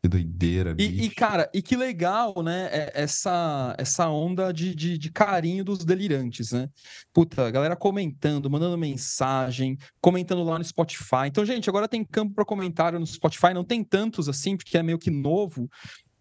[0.00, 0.90] Que doideira, bicho.
[0.90, 2.68] E, e, cara, e que legal, né?
[2.70, 6.68] É, essa, essa onda de, de, de, carinho dos delirantes, né?
[7.12, 11.26] Puta, galera comentando, mandando mensagem, comentando lá no Spotify.
[11.26, 13.52] Então, gente, agora tem campo para comentário no Spotify.
[13.52, 15.68] Não tem tantos assim, porque é meio que novo.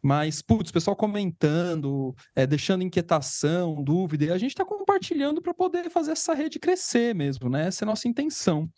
[0.02, 5.90] Mas, putz, pessoal comentando, é, deixando inquietação, dúvida, e a gente está compartilhando para poder
[5.90, 7.68] fazer essa rede crescer mesmo, né?
[7.68, 8.70] Essa é a nossa intenção.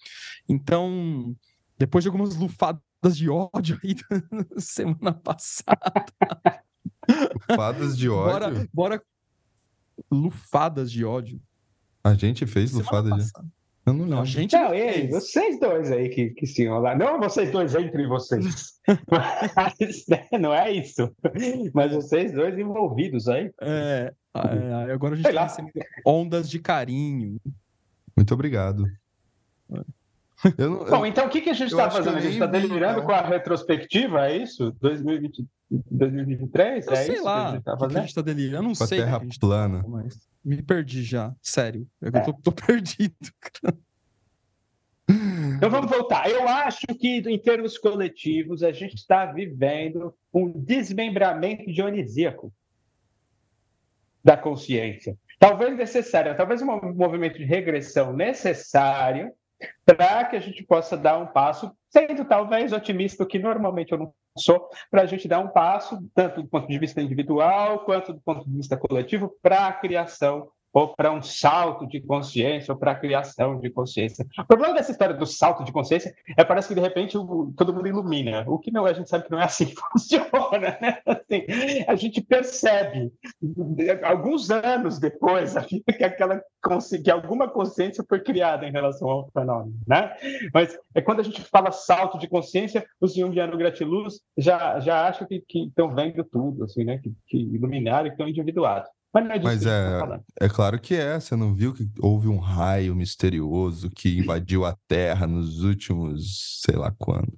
[0.48, 1.36] Então,
[1.78, 3.96] depois de algumas lufadas de ódio aí
[4.58, 6.64] semana passada.
[7.50, 8.32] Lufadas de ódio?
[8.32, 9.04] Bora, bora.
[10.12, 11.42] Lufadas de ódio.
[12.04, 13.30] A gente fez lufada de.
[13.86, 14.20] Eu não lembro.
[14.20, 16.96] A gente não, ei, vocês dois aí que, que se lá.
[16.96, 18.80] Não vocês dois entre vocês.
[19.10, 21.12] Mas, né, não é isso.
[21.74, 23.52] Mas vocês dois envolvidos aí.
[23.62, 25.72] É, é agora a gente recebendo
[26.06, 27.40] ondas de carinho.
[28.16, 28.86] Muito obrigado.
[30.58, 32.18] Eu não, Bom, então o que, que a gente está fazendo?
[32.18, 34.72] A gente está delirando vi, com a retrospectiva, é isso?
[34.80, 36.88] 2020, 2023?
[36.88, 38.56] Eu é sei isso lá que a gente está tá delirando.
[38.58, 39.02] Eu não com sei.
[39.02, 39.84] A terra tá plana.
[39.84, 41.86] Tá, mas me perdi já, sério.
[42.02, 42.22] Eu é.
[42.22, 43.14] tô, tô perdido.
[45.58, 46.30] Então vamos voltar.
[46.30, 52.54] Eu acho que, em termos coletivos, a gente está vivendo um desmembramento dionisíaco
[54.24, 55.18] da consciência.
[55.38, 59.34] Talvez necessário, talvez um movimento de regressão necessário
[59.86, 64.14] para que a gente possa dar um passo, sendo talvez otimista, que normalmente eu não
[64.38, 68.22] sou, para a gente dar um passo, tanto do ponto de vista individual quanto do
[68.22, 72.92] ponto de vista coletivo, para a criação ou para um salto de consciência, ou para
[72.92, 74.26] a criação de consciência.
[74.38, 77.74] O problema dessa história do salto de consciência é parece que de repente o, todo
[77.74, 81.00] mundo ilumina, o que não a gente sabe que não é assim que funciona, né?
[81.06, 81.46] Assim,
[81.88, 83.12] a gente percebe
[84.04, 86.42] alguns anos depois que aquela
[87.04, 90.14] que alguma consciência foi criada em relação ao fenômeno, né?
[90.54, 95.28] Mas é quando a gente fala salto de consciência, os Jungiano Gratiluz já já acham
[95.28, 96.98] que, estão vendo tudo, assim, né?
[96.98, 98.90] Que, que iluminaram e estão individuados.
[99.14, 101.20] Mas não é disso Mas que é, é claro que é.
[101.20, 106.76] Você não viu que houve um raio misterioso que invadiu a Terra nos últimos, sei
[106.76, 107.38] lá quando.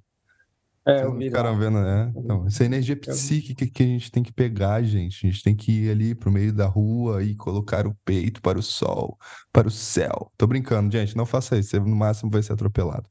[0.84, 2.12] É, eu vi ficaram vendo, né?
[2.16, 5.24] Então, essa energia psíquica que a gente tem que pegar, gente.
[5.24, 8.58] A gente tem que ir ali pro meio da rua e colocar o peito para
[8.58, 9.16] o sol,
[9.52, 10.32] para o céu.
[10.36, 11.16] Tô brincando, gente.
[11.16, 11.70] Não faça isso.
[11.70, 13.08] Você no máximo vai ser atropelado.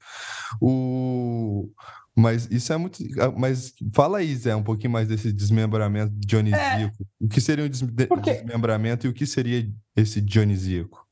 [0.60, 1.70] O...
[2.16, 3.02] Mas isso é muito.
[3.20, 6.98] Ah, mas fala aí, Zé, um pouquinho mais desse desmembramento dionisíaco.
[7.02, 7.26] É.
[7.26, 11.08] O que seria um desmembramento e o que seria esse dionisíaco?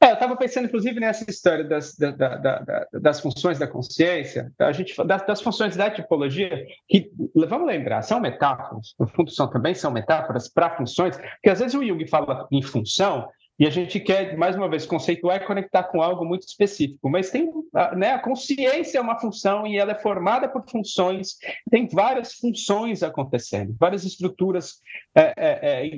[0.00, 4.52] É, eu estava pensando, inclusive, nessa história das, da, da, da, das funções da consciência,
[4.56, 9.50] a gente, das, das, funções da tipologia, que, vamos lembrar, são metáforas, no fundo são,
[9.50, 13.28] também são metáforas para funções, que às vezes o Jung fala em função,
[13.58, 17.10] e a gente quer, mais uma vez, conceituar e conectar com algo muito específico.
[17.10, 17.50] Mas tem,
[17.96, 21.36] né, a consciência é uma função e ela é formada por funções,
[21.68, 24.80] tem várias funções acontecendo, várias estruturas
[25.12, 25.88] é, é,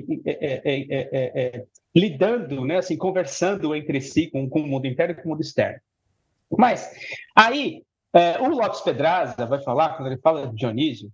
[1.05, 5.31] é, lidando, né, assim, conversando entre si com, com o mundo interno e com o
[5.33, 5.79] mundo externo.
[6.57, 6.91] Mas
[7.35, 7.83] aí,
[8.39, 11.11] o Lopes Pedraza vai falar, quando ele fala de Dionísio,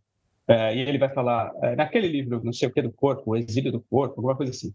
[0.50, 3.82] e ele vai falar, naquele livro, não sei o que do corpo, o exílio do
[3.82, 4.74] corpo, alguma coisa assim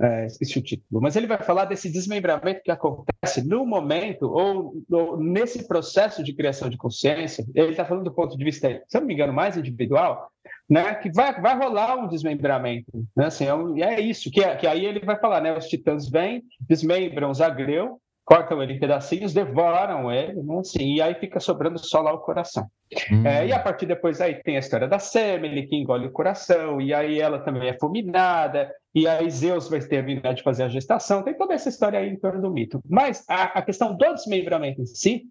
[0.00, 4.74] é, esqueci o título, mas ele vai falar desse desmembramento que acontece no momento ou,
[4.90, 7.44] ou nesse processo de criação de consciência.
[7.54, 10.28] Ele está falando do ponto de vista, se eu não me engano, mais individual,
[10.68, 12.90] né, que vai, vai rolar um desmembramento.
[13.16, 15.66] Né, assim, é, um, é isso, que, é, que aí ele vai falar, né, os
[15.66, 21.38] titãs vêm, desmembram Zagreu, cortam ele em pedacinhos, devoram ele, né, assim, e aí fica
[21.38, 22.66] sobrando só lá o coração.
[23.12, 23.26] Hum.
[23.26, 26.80] É, e a partir depois aí tem a história da Semele, que engole o coração,
[26.80, 30.62] e aí ela também é fulminada, e aí Zeus vai ter a habilidade de fazer
[30.62, 32.80] a gestação, tem toda essa história aí em torno do mito.
[32.88, 35.24] Mas a, a questão do desmembramento em si,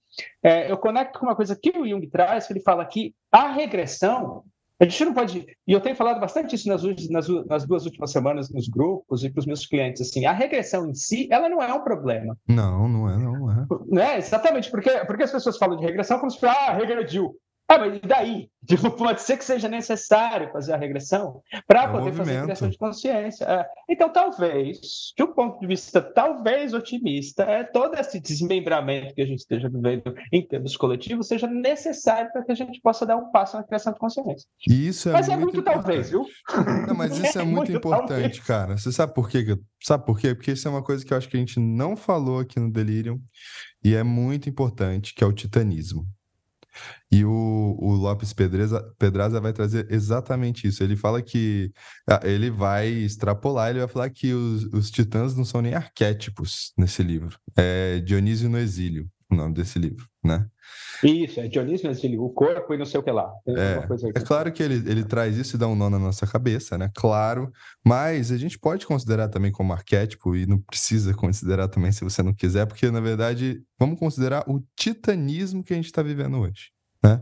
[0.43, 3.51] é, eu conecto com uma coisa que o Jung traz, que ele fala que a
[3.51, 4.43] regressão
[4.79, 5.45] a gente não pode.
[5.67, 9.29] E eu tenho falado bastante isso nas, nas, nas duas últimas semanas nos grupos e
[9.29, 10.01] para os meus clientes.
[10.01, 12.37] Assim, a regressão em si, ela não é um problema.
[12.47, 13.65] Não, não é, não é.
[13.87, 14.17] Né?
[14.17, 17.35] Exatamente, porque, porque as pessoas falam de regressão como se ah, regrediu.
[17.67, 18.49] Ah, mas e daí?
[18.65, 22.17] Tipo, pode ser que seja necessário fazer a regressão para é poder movimento.
[22.17, 23.43] fazer a criação de consciência.
[23.43, 23.65] É.
[23.89, 24.79] Então, talvez,
[25.17, 29.67] de um ponto de vista talvez otimista, é, todo esse desmembramento que a gente esteja
[29.67, 33.63] vivendo em termos coletivos seja necessário para que a gente possa dar um passo na
[33.63, 34.47] criação de consciência.
[34.65, 35.83] Isso é mas muito é muito importante.
[35.83, 36.25] talvez, viu?
[36.87, 38.39] Não, mas isso é, é muito, muito importante, talvez.
[38.39, 38.77] cara.
[38.77, 39.45] Você sabe por quê?
[39.83, 40.33] Sabe por quê?
[40.33, 42.71] Porque isso é uma coisa que eu acho que a gente não falou aqui no
[42.71, 43.19] Delirium
[43.83, 46.07] e é muito importante, que é o titanismo.
[47.11, 50.83] E o, o Lopes Pedraza, Pedraza vai trazer exatamente isso.
[50.83, 51.71] Ele fala que
[52.09, 56.73] ah, ele vai extrapolar, ele vai falar que os, os titãs não são nem arquétipos
[56.77, 57.37] nesse livro.
[57.57, 60.47] É Dionísio no Exílio, o nome desse livro, né?
[61.03, 63.29] Isso, é Dionísio Exílio, o corpo e não sei o que lá.
[63.47, 66.77] É, é claro que ele, ele traz isso e dá um nó na nossa cabeça,
[66.77, 66.89] né?
[66.95, 67.51] Claro,
[67.85, 72.23] mas a gente pode considerar também como arquétipo e não precisa considerar também se você
[72.23, 76.71] não quiser, porque na verdade vamos considerar o titanismo que a gente está vivendo hoje.
[77.03, 77.21] Né?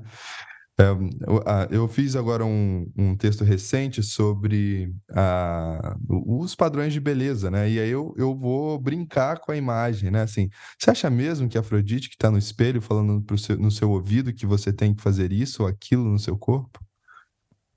[0.82, 7.70] É, eu fiz agora um, um texto recente sobre a, os padrões de beleza, né?
[7.70, 10.24] E aí eu, eu vou brincar com a imagem, né?
[10.24, 13.92] Assim, você acha mesmo que a Afrodite que está no espelho falando seu, no seu
[13.92, 16.80] ouvido que você tem que fazer isso ou aquilo no seu corpo?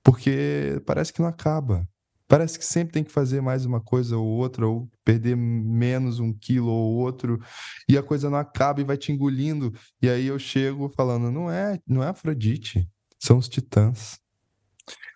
[0.03, 1.87] Porque parece que não acaba.
[2.27, 6.33] Parece que sempre tem que fazer mais uma coisa ou outra, ou perder menos um
[6.33, 7.39] quilo ou outro,
[7.87, 9.71] e a coisa não acaba e vai te engolindo.
[10.01, 12.89] E aí eu chego falando, não é, não é Afrodite,
[13.25, 14.19] são os titãs.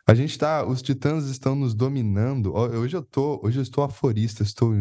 [0.08, 2.54] A gente tá, os titãs estão nos dominando.
[2.56, 4.74] Hoje eu tô, hoje eu estou aforista, estou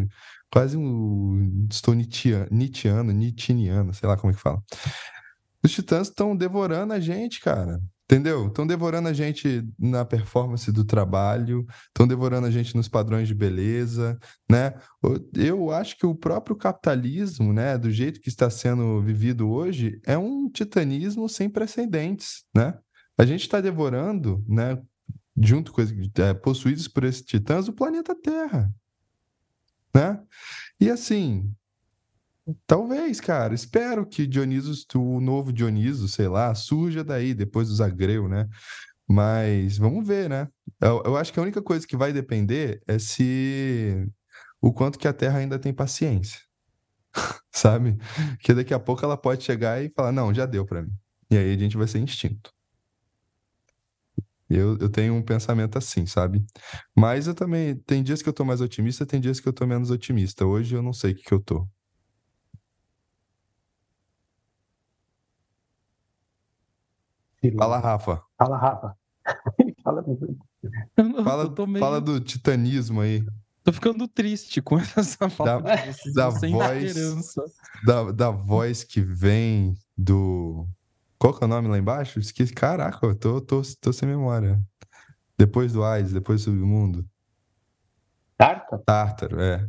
[0.51, 4.63] quase um, estou nietzscheano, nietzscheano, nietzscheano, sei lá como é que fala.
[5.63, 7.79] Os titãs estão devorando a gente, cara.
[8.11, 8.47] Entendeu?
[8.47, 13.35] Estão devorando a gente na performance do trabalho, estão devorando a gente nos padrões de
[13.35, 14.19] beleza,
[14.51, 14.73] né?
[15.35, 20.17] Eu acho que o próprio capitalismo, né, do jeito que está sendo vivido hoje, é
[20.17, 22.79] um titanismo sem precedentes, né?
[23.19, 24.81] A gente está devorando, né,
[25.37, 28.73] junto com é, possuídos por esses titãs, o planeta Terra,
[29.95, 30.23] né?
[30.81, 31.53] E assim,
[32.67, 33.55] Talvez, cara.
[33.55, 38.49] Espero que Dionisos, o novo Dioniso, sei lá, surja daí, depois do Zagreu, né?
[39.07, 40.49] Mas vamos ver, né?
[40.81, 44.07] Eu, eu, acho que a única coisa que vai depender é se
[44.61, 46.41] o quanto que a Terra ainda tem paciência.
[47.53, 47.99] Sabe?
[48.41, 50.93] Que daqui a pouco ela pode chegar e falar, não, já deu para mim.
[51.31, 52.53] E aí a gente vai ser extinto.
[54.49, 56.45] Eu, eu tenho um pensamento assim, sabe?
[56.97, 57.77] Mas eu também.
[57.77, 60.47] Tem dias que eu tô mais otimista, tem dias que eu tô menos otimista.
[60.47, 61.69] Hoje eu não sei o que, que eu tô.
[67.57, 68.23] Fala, Rafa.
[68.37, 68.97] Fala, Rafa.
[69.85, 70.05] fala,
[71.25, 71.79] fala, meio...
[71.79, 73.25] fala do titanismo aí.
[73.63, 75.63] Tô ficando triste com essa falta
[76.15, 77.35] da, da voz,
[77.85, 80.67] da, da voz que vem do.
[81.19, 82.19] Qual que é o nome lá embaixo?
[82.19, 82.55] Esqueci.
[82.55, 84.61] Caraca, eu tô, tô, tô sem memória.
[85.37, 87.05] Depois do AIDS, depois do submundo.
[88.37, 88.83] Tártaro?
[88.85, 89.69] Tártaro, é.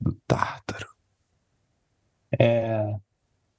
[0.00, 0.88] Do Tártaro.
[2.38, 2.94] É.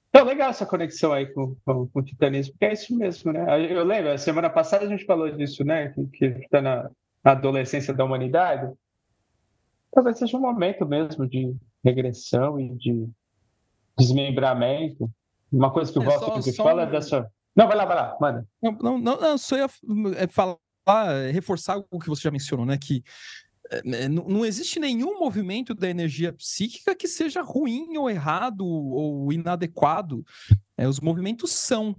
[0.09, 3.71] Então, legal essa conexão aí com, com, com, o titanismo, porque é isso mesmo, né?
[3.71, 5.93] Eu lembro, a semana passada a gente falou disso, né?
[6.13, 6.89] Que está na,
[7.23, 8.71] na, adolescência da humanidade.
[9.91, 13.07] Talvez seja um momento mesmo de regressão e de
[13.97, 15.09] desmembramento.
[15.53, 16.85] Uma coisa que o é, Walter só, fala um...
[16.85, 17.31] é dessa.
[17.55, 18.47] Não, vai lá, vai lá, manda.
[18.61, 19.69] Não, não, não, não só ia
[20.17, 20.57] é, falar,
[21.31, 22.77] reforçar o que você já mencionou, né?
[22.77, 23.03] Que
[23.69, 29.31] é, né, não existe nenhum movimento da energia psíquica que seja ruim ou errado ou
[29.31, 30.25] inadequado.
[30.77, 31.95] É, os movimentos são.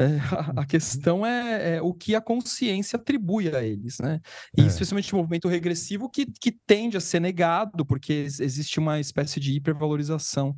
[0.00, 4.20] É, a, a, questão é, é, o que a consciência atribui a eles, né?
[4.56, 4.66] E é.
[4.66, 9.54] especialmente o movimento regressivo que, que tende a ser negado, porque existe uma espécie de
[9.54, 10.56] hipervalorização.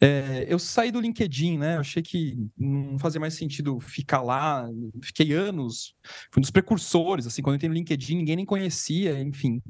[0.00, 1.76] É, eu saí do LinkedIn, né?
[1.76, 4.68] Eu achei que não fazia mais sentido ficar lá.
[5.00, 5.94] Fiquei anos,
[6.32, 9.62] fui um dos precursores, assim, quando eu entrei no LinkedIn, ninguém nem conhecia, enfim.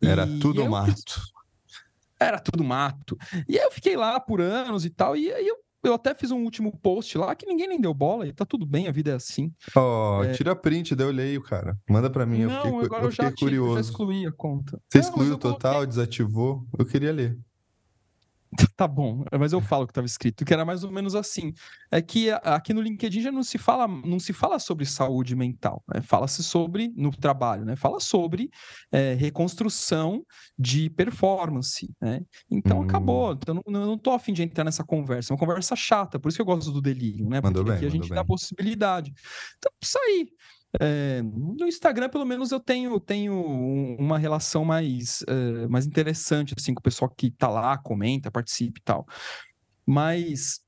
[0.00, 1.20] Era tudo e mato.
[2.18, 3.18] Era tudo mato.
[3.46, 6.30] E aí eu fiquei lá por anos e tal, e aí eu eu até fiz
[6.30, 9.12] um último post lá que ninguém nem deu bola e tá tudo bem, a vida
[9.12, 9.52] é assim.
[9.74, 10.32] Ó, oh, é...
[10.32, 11.76] tira print, daí eu leio, cara.
[11.88, 13.74] Manda para mim, não, eu fiquei, agora eu, eu já curioso.
[13.74, 14.80] já excluí a conta.
[14.88, 15.88] Você não, excluiu total, coloquei...
[15.88, 16.66] desativou?
[16.78, 17.38] Eu queria ler.
[18.76, 21.52] Tá bom, mas eu falo que estava escrito, que era mais ou menos assim.
[21.90, 25.82] É que aqui no LinkedIn já não se fala, não se fala sobre saúde mental,
[25.92, 26.02] né?
[26.02, 27.74] fala-se sobre, no trabalho, né?
[27.74, 28.50] Fala sobre
[28.92, 30.24] é, reconstrução
[30.58, 32.20] de performance, né?
[32.50, 32.82] Então hum.
[32.82, 33.32] acabou.
[33.32, 35.32] Então, eu não, tô afim de entrar nessa conversa.
[35.32, 37.40] É uma conversa chata, por isso que eu gosto do delírio, né?
[37.40, 38.14] Porque aqui a gente bem.
[38.14, 39.12] dá a possibilidade.
[39.58, 40.28] Então, sair.
[40.80, 43.34] É, no Instagram, pelo menos, eu tenho, tenho
[43.98, 48.78] uma relação mais, uh, mais interessante assim, com o pessoal que tá lá, comenta, participa
[48.78, 49.06] e tal.
[49.84, 50.60] Mas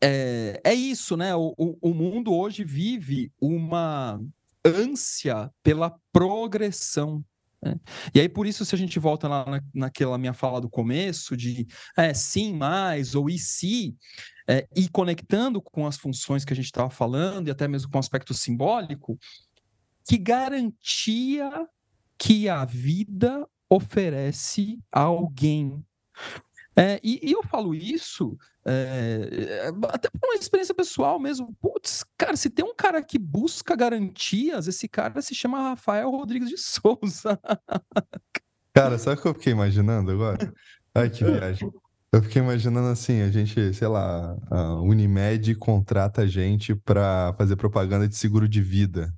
[0.00, 1.34] é, é isso, né?
[1.34, 4.20] O, o, mundo hoje vive uma
[4.64, 7.24] ânsia pela progressão.
[7.62, 7.74] Né?
[8.14, 11.36] E aí, por isso, se a gente volta lá na, naquela minha fala do começo,
[11.36, 11.66] de
[11.96, 13.96] é, sim, mais, ou e se,
[14.48, 17.98] é, e conectando com as funções que a gente estava falando, e até mesmo com
[17.98, 19.18] o aspecto simbólico,
[20.06, 21.50] que garantia
[22.16, 25.84] que a vida oferece a alguém.
[26.78, 31.52] É, e, e, eu falo isso é, até por uma experiência pessoal mesmo.
[31.60, 36.48] Putz, cara, se tem um cara que busca garantias, esse cara se chama Rafael Rodrigues
[36.48, 37.40] de Souza.
[38.72, 40.52] Cara, sabe o que eu fiquei imaginando agora?
[40.94, 41.68] Ai, que viagem.
[42.12, 47.56] Eu fiquei imaginando assim, a gente, sei lá, a Unimed contrata a gente para fazer
[47.56, 49.12] propaganda de seguro de vida.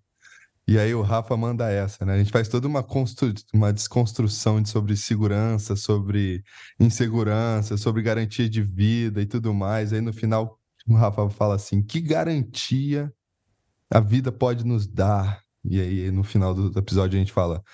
[0.71, 2.15] E aí o Rafa manda essa, né?
[2.15, 3.35] A gente faz toda uma, constru...
[3.53, 6.45] uma desconstrução de, sobre segurança, sobre
[6.79, 9.93] insegurança, sobre garantia de vida e tudo mais.
[9.93, 13.13] Aí no final o Rafa fala assim: que garantia
[13.91, 15.43] a vida pode nos dar?
[15.65, 17.65] E aí no final do episódio a gente fala,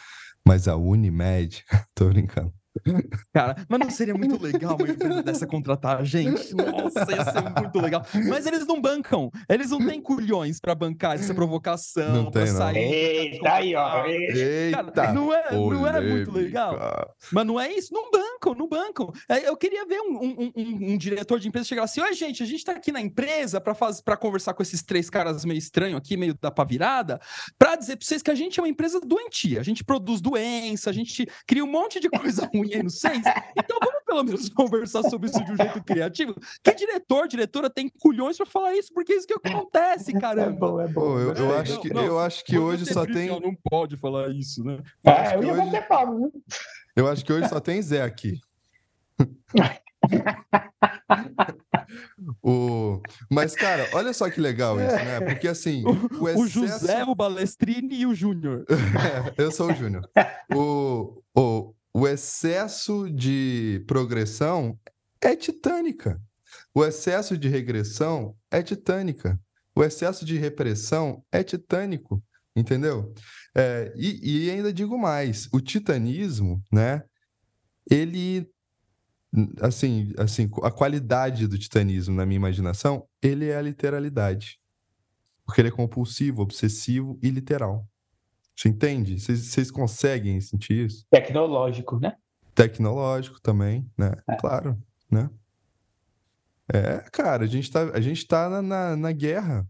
[0.43, 2.51] mas a Unimed, tô brincando.
[3.33, 6.55] Cara, mas não seria muito legal uma empresa dessa contratar a gente?
[6.55, 8.05] Nossa, ia ser muito legal.
[8.29, 9.31] Mas eles não bancam.
[9.49, 12.93] Eles não têm culhões pra bancar essa provocação, não pra tem, sair.
[12.93, 14.07] Eita aí, ó.
[14.07, 17.15] Eita, Cara, não, é, não é muito legal.
[17.33, 17.93] Mas não é isso?
[17.93, 19.13] Não bancam não bancam.
[19.29, 22.43] É, eu queria ver um, um, um, um diretor de empresa chegar assim: oi, gente,
[22.43, 26.17] a gente está aqui na empresa para conversar com esses três caras meio estranhos aqui,
[26.17, 27.21] meio da pavirada,
[27.59, 29.61] para dizer para vocês que a gente é uma empresa doentia.
[29.61, 33.23] A gente produz doença, a gente cria um monte de coisa ruim no seis.
[33.57, 36.35] Então vamos pelo menos conversar sobre isso de um jeito criativo.
[36.63, 40.49] Que diretor, diretora tem culhões para falar isso, porque é isso que acontece, caramba.
[40.49, 41.19] É bom, é bom.
[41.19, 43.29] eu, eu, acho que, não, eu acho que hoje só tem.
[43.29, 44.79] Não pode falar isso, né?
[45.05, 45.65] É, eu ia hoje...
[45.65, 46.31] bater palma, né?
[46.95, 48.41] Eu acho que hoje só tem Zé aqui.
[52.43, 53.01] o...
[53.31, 55.21] Mas, cara, olha só que legal isso, né?
[55.21, 55.85] Porque assim.
[55.87, 56.43] O, excesso...
[56.43, 58.65] o José, o Balestrini e o Júnior.
[59.39, 60.09] é, eu sou o Júnior.
[60.55, 64.79] O, o, o excesso de progressão
[65.19, 66.21] é titânica.
[66.75, 69.41] O excesso de regressão é titânica.
[69.75, 72.23] O excesso de repressão é titânico,
[72.55, 73.15] entendeu?
[73.57, 77.03] É, e, e ainda digo mais, o titanismo, né?
[77.91, 78.47] Ele,
[79.63, 84.61] assim, assim, a qualidade do titanismo na minha imaginação, ele é a literalidade,
[85.47, 87.89] porque ele é compulsivo, obsessivo e literal.
[88.57, 89.21] Você entende?
[89.21, 91.07] Vocês, conseguem sentir isso?
[91.11, 92.17] Tecnológico, né?
[92.55, 94.13] Tecnológico também, né?
[94.27, 94.37] É.
[94.37, 95.29] Claro, né?
[96.73, 99.69] É, cara, a gente tá, a gente tá na, na, na guerra.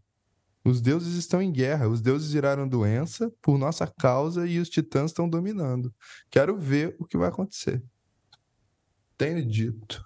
[0.64, 5.11] Os deuses estão em guerra, os deuses viraram doença por nossa causa e os titãs
[5.11, 5.93] estão dominando.
[6.30, 7.82] Quero ver o que vai acontecer.
[9.16, 10.05] Tenho dito.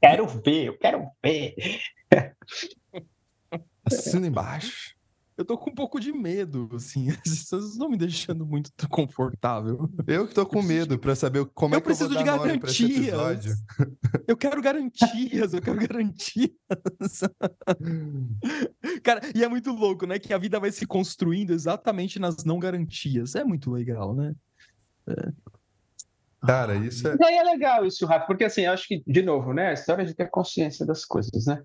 [0.00, 1.54] Quero ver, eu quero ver.
[3.84, 4.94] Assina embaixo.
[5.40, 7.08] Eu tô com um pouco de medo, assim.
[7.16, 9.88] As pessoas não me deixando muito confortável.
[10.06, 12.58] Eu que tô com medo para saber como eu é que eu vou dar nome
[12.58, 13.54] pra esse episódio.
[14.28, 16.50] Eu quero garantias, eu quero garantias.
[19.02, 20.18] Cara, e é muito louco, né?
[20.18, 23.34] Que a vida vai se construindo exatamente nas não garantias.
[23.34, 24.34] É muito legal, né?
[25.08, 25.32] É.
[26.46, 27.16] Cara, isso é.
[27.18, 29.70] E é legal isso, Rafa, porque assim, eu acho que, de novo, né?
[29.70, 31.62] A história de ter consciência das coisas, né?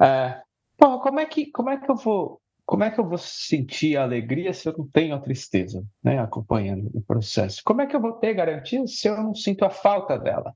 [0.00, 0.40] É,
[0.78, 3.96] pô, como é que, como é que eu vou como é que eu vou sentir
[3.96, 7.62] a alegria se eu não tenho a tristeza, né, acompanhando o processo?
[7.64, 10.54] Como é que eu vou ter garantia se eu não sinto a falta dela?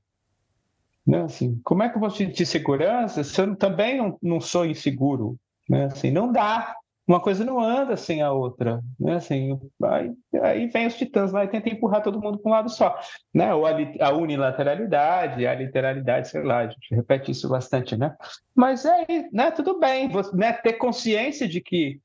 [1.07, 4.63] Né, assim, como é que eu vou sentir segurança se eu também não, não sou
[4.63, 5.39] inseguro?
[5.67, 6.75] Né, assim, não dá.
[7.05, 8.81] Uma coisa não anda sem a outra.
[8.99, 12.53] Né, assim, aí, aí vem os titãs lá e tentam empurrar todo mundo para um
[12.53, 12.97] lado só.
[13.33, 18.15] Né, ou a, a unilateralidade, a literalidade, sei lá, a gente repete isso bastante, né?
[18.55, 21.99] Mas é, né, tudo bem, né, ter consciência de que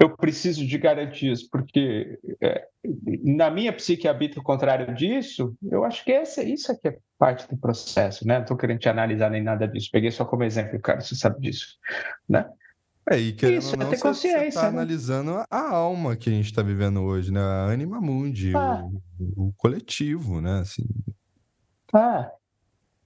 [0.00, 2.66] eu preciso de garantias, porque é,
[3.24, 7.48] na minha psique habita o contrário disso, eu acho que essa, isso aqui é parte
[7.48, 8.36] do processo, né?
[8.36, 11.40] Não estou querendo te analisar nem nada disso, peguei só como exemplo, cara, você sabe
[11.40, 11.76] disso,
[12.28, 12.48] né?
[13.10, 14.68] É, e querendo isso, ou é não, é ter consciência, você está né?
[14.68, 17.40] analisando a alma que a gente está vivendo hoje, né?
[17.40, 18.84] A anima mundi, ah.
[19.18, 20.60] o, o, coletivo, né?
[20.60, 20.84] Assim...
[21.94, 22.30] Ah,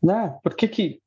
[0.02, 0.36] né?
[0.42, 1.02] Por que que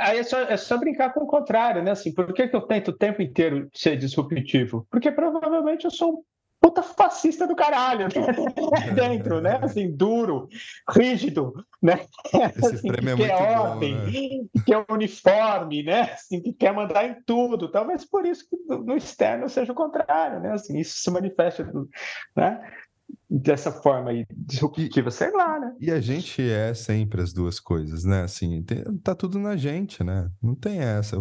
[0.00, 1.92] Aí é só, é só, brincar com o contrário, né?
[1.92, 4.84] Assim, por que, que eu tento o tempo inteiro ser disruptivo?
[4.90, 6.22] Porque provavelmente eu sou um
[6.60, 8.10] puta fascista do caralho né?
[8.94, 9.58] dentro, né?
[9.62, 10.48] Assim, duro,
[10.88, 11.52] rígido,
[11.82, 12.06] né?
[12.26, 14.62] Esse assim, prêmio que é, é ordem, bom, né?
[14.64, 16.12] que é uniforme, né?
[16.12, 17.70] Assim, que quer mandar em tudo.
[17.70, 20.52] Talvez por isso que no externo seja o contrário, né?
[20.52, 21.70] Assim, isso se manifesta,
[22.36, 22.60] né?
[23.28, 25.74] dessa forma aí, disruptiva, e, sei lá, né?
[25.80, 28.22] E a gente é sempre as duas coisas, né?
[28.22, 30.30] Assim, tem, tá tudo na gente, né?
[30.42, 31.16] Não tem essa.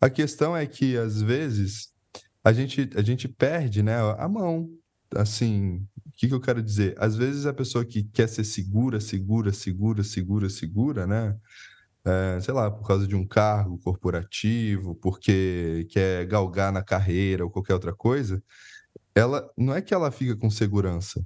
[0.00, 1.92] A questão é que, às vezes,
[2.42, 4.68] a gente, a gente perde, né, a mão.
[5.16, 6.94] Assim, o que, que eu quero dizer?
[6.98, 11.36] Às vezes a pessoa que quer ser segura, segura, segura, segura, segura, né?
[12.04, 17.50] É, sei lá, por causa de um cargo corporativo, porque quer galgar na carreira ou
[17.50, 18.42] qualquer outra coisa,
[19.14, 21.22] ela não é que ela fica com segurança,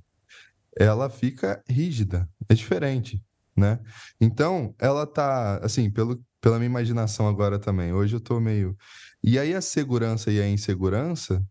[0.79, 3.23] ela fica rígida, é diferente,
[3.57, 3.81] né?
[4.21, 8.77] Então, ela tá, assim, pelo, pela minha imaginação agora também, hoje eu tô meio...
[9.23, 11.43] E aí a segurança e a insegurança,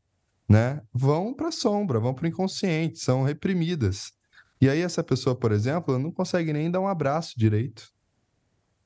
[0.49, 4.11] né, vão para a sombra, vão para o inconsciente, são reprimidas.
[4.61, 7.91] E aí essa pessoa, por exemplo, não consegue nem dar um abraço direito.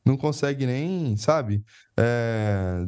[0.06, 1.64] Não consegue nem, sabe,
[1.98, 2.88] é,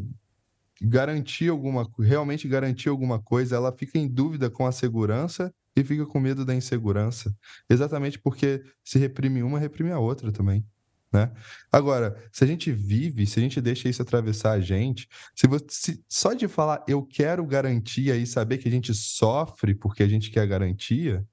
[0.82, 6.06] garantir alguma, realmente garantir alguma coisa, ela fica em dúvida com a segurança e fica
[6.06, 7.36] com medo da insegurança.
[7.70, 10.66] Exatamente porque se reprime uma, reprime a outra também.
[11.12, 11.32] Né?
[11.72, 15.66] Agora, se a gente vive, se a gente deixa isso atravessar a gente, se você,
[15.70, 20.08] se, só de falar eu quero garantia e saber que a gente sofre porque a
[20.08, 21.26] gente quer garantia,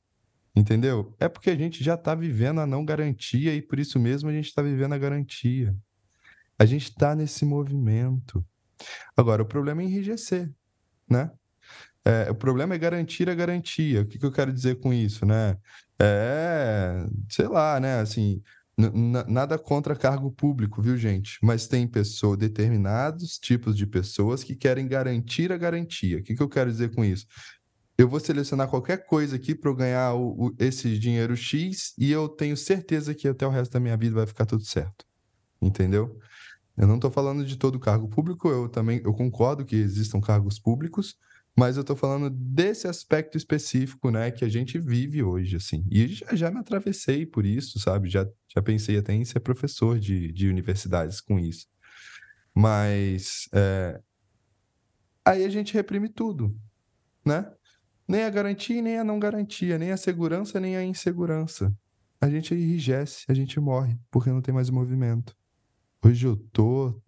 [0.55, 1.15] entendeu?
[1.21, 4.33] É porque a gente já está vivendo a não garantia e por isso mesmo a
[4.33, 5.77] gente está vivendo a garantia.
[6.59, 8.43] A gente está nesse movimento.
[9.15, 10.51] Agora, o problema é enrijecer,
[11.09, 11.31] né?
[12.07, 14.03] é, o problema é garantir a garantia.
[14.03, 15.57] O que, que eu quero dizer com isso, né?
[16.01, 17.99] É, sei lá, né?
[17.99, 18.41] Assim,
[18.77, 21.39] nada contra cargo público, viu, gente?
[21.43, 26.19] Mas tem pessoas, determinados tipos de pessoas que querem garantir a garantia.
[26.19, 27.27] O que, que eu quero dizer com isso?
[27.97, 32.13] Eu vou selecionar qualquer coisa aqui para eu ganhar o, o, esse dinheiro X e
[32.13, 35.07] eu tenho certeza que até o resto da minha vida vai ficar tudo certo.
[35.63, 36.19] Entendeu?
[36.77, 40.59] Eu não estou falando de todo cargo público, eu também eu concordo que existam cargos
[40.59, 41.17] públicos,
[41.59, 45.83] mas eu estou falando desse aspecto específico, né, que a gente vive hoje, assim.
[45.91, 48.11] E já, já me atravessei por isso, sabe?
[48.11, 51.67] Já, já pensei até em ser professor de, de universidades com isso.
[52.55, 54.01] Mas é...
[55.23, 56.57] aí a gente reprime tudo,
[57.25, 57.53] né?
[58.09, 61.75] Nem a garantia, nem a não garantia, nem a segurança, nem a insegurança.
[62.19, 65.37] A gente enrijece, a gente morre, porque não tem mais movimento.
[66.03, 66.99] Hoje eu tô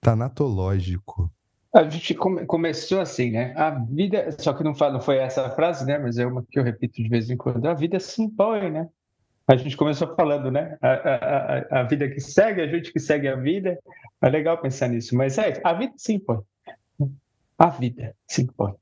[0.00, 1.32] tanatológico.
[1.74, 3.52] A gente come, começou assim, né?
[3.56, 5.98] A vida, só que não, não foi essa a frase, né?
[5.98, 7.66] Mas é uma que eu repito de vez em quando.
[7.66, 8.88] A vida se impõe, né?
[9.48, 10.76] A gente começou falando, né?
[10.82, 13.78] A, a, a, vida que segue, a gente que segue a vida.
[14.20, 16.40] É legal pensar nisso, mas é, a vida se impõe.
[17.58, 18.74] A vida se impõe.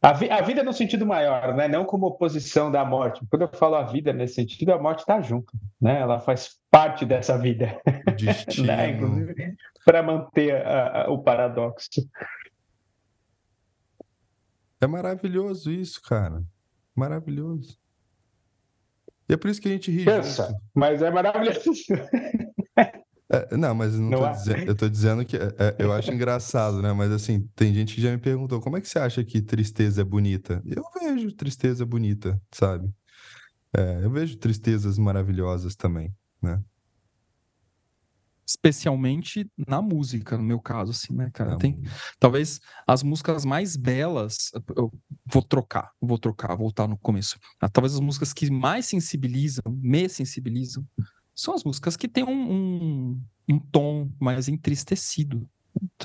[0.00, 1.68] A, vi, a vida no sentido maior, né?
[1.68, 3.24] Não como oposição da morte.
[3.30, 6.00] Quando eu falo a vida nesse sentido, a morte está junto, né?
[6.00, 7.80] Ela faz parte dessa vida,
[8.64, 8.90] né?
[8.90, 12.08] Inclusive para manter a, o paradoxo.
[14.80, 16.42] É maravilhoso isso, cara.
[16.94, 17.78] Maravilhoso.
[19.32, 20.04] E é por isso que a gente ri.
[20.04, 21.72] Pensa, mas é maravilhoso.
[23.32, 26.12] É, não, mas não, não tô dizendo, eu tô dizendo que é, é, eu acho
[26.12, 26.92] engraçado, né?
[26.92, 30.02] Mas assim, tem gente que já me perguntou como é que você acha que tristeza
[30.02, 30.62] é bonita?
[30.66, 32.92] Eu vejo tristeza bonita, sabe?
[33.74, 36.62] É, eu vejo tristezas maravilhosas também, né?
[38.46, 41.56] Especialmente na música, no meu caso, assim, né, cara?
[41.56, 41.80] Tem
[42.18, 44.92] talvez as músicas mais belas, eu
[45.26, 47.38] vou trocar, vou trocar, voltar no começo.
[47.60, 50.86] Ah, talvez as músicas que mais sensibilizam, me sensibilizam,
[51.34, 55.48] são as músicas que têm um, um, um tom mais entristecido.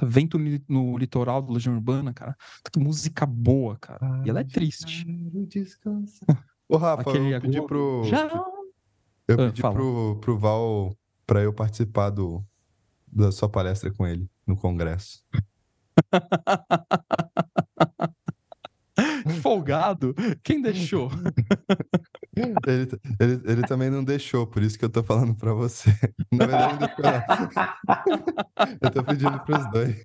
[0.01, 2.38] Vento no litoral do Legião Urbana, cara.
[2.71, 4.21] Que música boa, cara.
[4.25, 5.05] E ela é triste.
[6.69, 8.03] Ô, Rafa, Aquele eu pedi pro.
[8.05, 8.27] Já...
[9.27, 10.97] Eu ah, pedi pro, pro Val
[11.28, 12.43] para eu participar do,
[13.05, 15.23] da sua palestra com ele no congresso.
[19.41, 20.15] Folgado?
[20.41, 21.11] Quem deixou?
[22.38, 22.88] Ele,
[23.19, 25.89] ele, ele, também não deixou, por isso que eu tô falando para você.
[26.32, 26.86] Na verdade,
[28.80, 29.99] eu tô pedindo para os dois.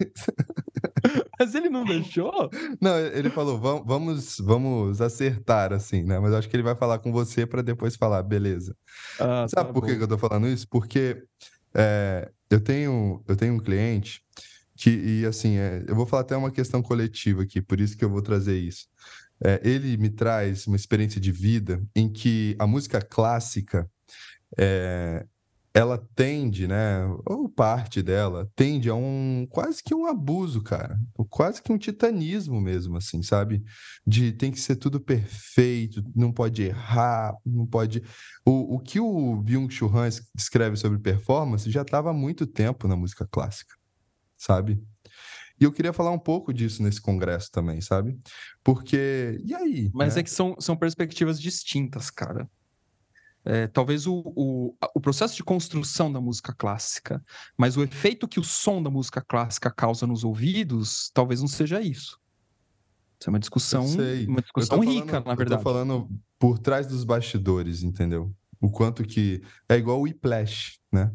[1.42, 2.48] Mas ele não deixou?
[2.80, 6.20] Não, ele falou, vamos, vamos acertar, assim, né?
[6.20, 8.76] Mas eu acho que ele vai falar com você para depois falar, beleza.
[9.18, 10.68] Ah, Sabe tá por que eu tô falando isso?
[10.68, 11.24] Porque
[11.74, 14.22] é, eu, tenho, eu tenho um cliente
[14.76, 18.04] que, e assim, é, eu vou falar até uma questão coletiva aqui, por isso que
[18.04, 18.86] eu vou trazer isso.
[19.44, 23.90] É, ele me traz uma experiência de vida em que a música clássica
[24.56, 25.26] é,
[25.74, 30.98] ela tende, né, ou parte dela, tende a um quase que um abuso, cara,
[31.30, 33.64] quase que um titanismo mesmo, assim, sabe?
[34.06, 38.02] De tem que ser tudo perfeito, não pode errar, não pode.
[38.44, 42.96] O, o que o Byung-Chul Han escreve sobre performance já estava há muito tempo na
[42.96, 43.74] música clássica,
[44.36, 44.82] sabe?
[45.58, 48.18] E eu queria falar um pouco disso nesse congresso também, sabe?
[48.64, 49.90] Porque, e aí?
[49.94, 50.20] Mas né?
[50.20, 52.50] é que são, são perspectivas distintas, cara.
[53.44, 57.22] É, talvez o, o, o processo de construção da música clássica,
[57.56, 61.80] mas o efeito que o som da música clássica causa nos ouvidos, talvez não seja
[61.80, 62.20] isso.
[63.20, 63.84] Isso é uma discussão,
[64.26, 65.60] uma discussão rica, falando, na verdade.
[65.60, 68.34] Eu tô falando por trás dos bastidores, entendeu?
[68.60, 71.12] O quanto que é igual o Whiplash, né?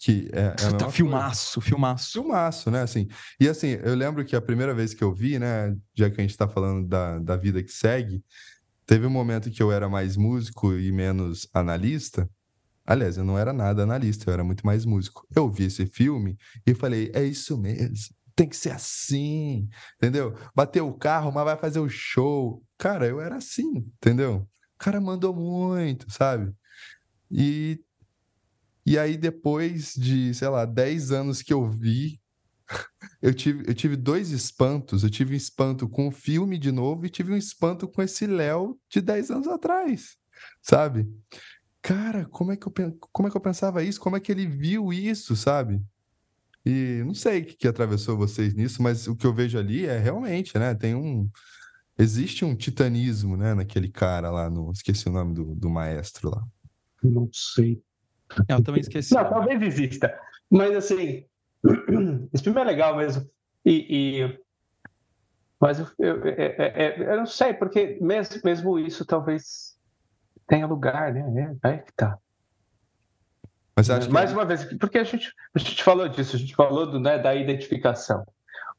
[0.00, 2.12] Que é, é tá, filmaço, filmaço.
[2.12, 2.82] Filmaço, né?
[2.82, 3.06] Assim,
[3.38, 5.76] e assim, eu lembro que a primeira vez que eu vi, né?
[5.94, 8.24] Já que a gente está falando da, da vida que segue,
[8.90, 12.28] teve um momento que eu era mais músico e menos analista.
[12.84, 15.24] Aliás, eu não era nada analista, eu era muito mais músico.
[15.32, 16.36] Eu vi esse filme
[16.66, 17.94] e falei, é isso mesmo,
[18.34, 20.34] tem que ser assim, entendeu?
[20.56, 22.64] Bateu o carro, mas vai fazer o show.
[22.76, 24.38] Cara, eu era assim, entendeu?
[24.38, 26.52] O cara mandou muito, sabe?
[27.30, 27.78] E
[28.84, 32.19] e aí, depois de, sei lá, 10 anos que eu vi,
[33.20, 35.02] eu tive, eu tive dois espantos.
[35.02, 38.26] Eu tive um espanto com o filme de novo e tive um espanto com esse
[38.26, 40.16] Léo de 10 anos atrás,
[40.62, 41.08] sabe?
[41.82, 42.72] Cara, como é, que eu,
[43.12, 44.00] como é que eu pensava isso?
[44.00, 45.80] Como é que ele viu isso, sabe?
[46.64, 49.86] E não sei o que, que atravessou vocês nisso, mas o que eu vejo ali
[49.86, 50.74] é realmente, né?
[50.74, 51.28] Tem um.
[51.98, 54.70] Existe um titanismo, né, naquele cara lá no.
[54.72, 56.44] Esqueci o nome do, do maestro lá.
[57.02, 57.82] Não sei.
[58.46, 59.14] Eu também esqueci.
[59.14, 60.14] Não, talvez exista.
[60.50, 61.24] Mas assim,
[62.32, 63.28] esse filme é legal mesmo.
[63.64, 64.40] E, e
[65.60, 69.78] Mas eu, eu, eu, eu, não sei, porque mesmo, mesmo isso talvez
[70.46, 71.56] tenha lugar, né?
[71.62, 72.18] É, que tá.
[73.76, 74.36] Mas acho Mais que...
[74.36, 77.34] uma vez, porque a gente, a gente falou disso, a gente falou do, né, da
[77.34, 78.22] identificação.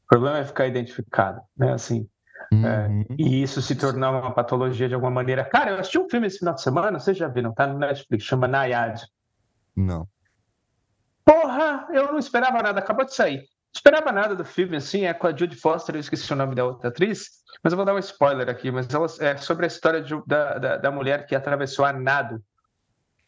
[0.04, 1.72] O problema é ficar identificado, né?
[1.72, 2.06] Assim,
[2.52, 3.00] é, uhum.
[3.00, 5.44] é, e isso se tornar uma patologia de alguma maneira.
[5.44, 8.24] Cara, eu assisti um filme esse final de semana, vocês já viram, tá no Netflix,
[8.24, 9.02] chama Nayad.
[9.74, 10.06] Não.
[11.24, 15.26] Porra, eu não esperava nada, acabou de sair esperava nada do filme, assim, é com
[15.26, 17.98] a Judy Foster, eu esqueci o nome da outra atriz, mas eu vou dar um
[17.98, 21.84] spoiler aqui, mas ela, é sobre a história de, da, da, da, mulher que atravessou
[21.84, 22.42] a nado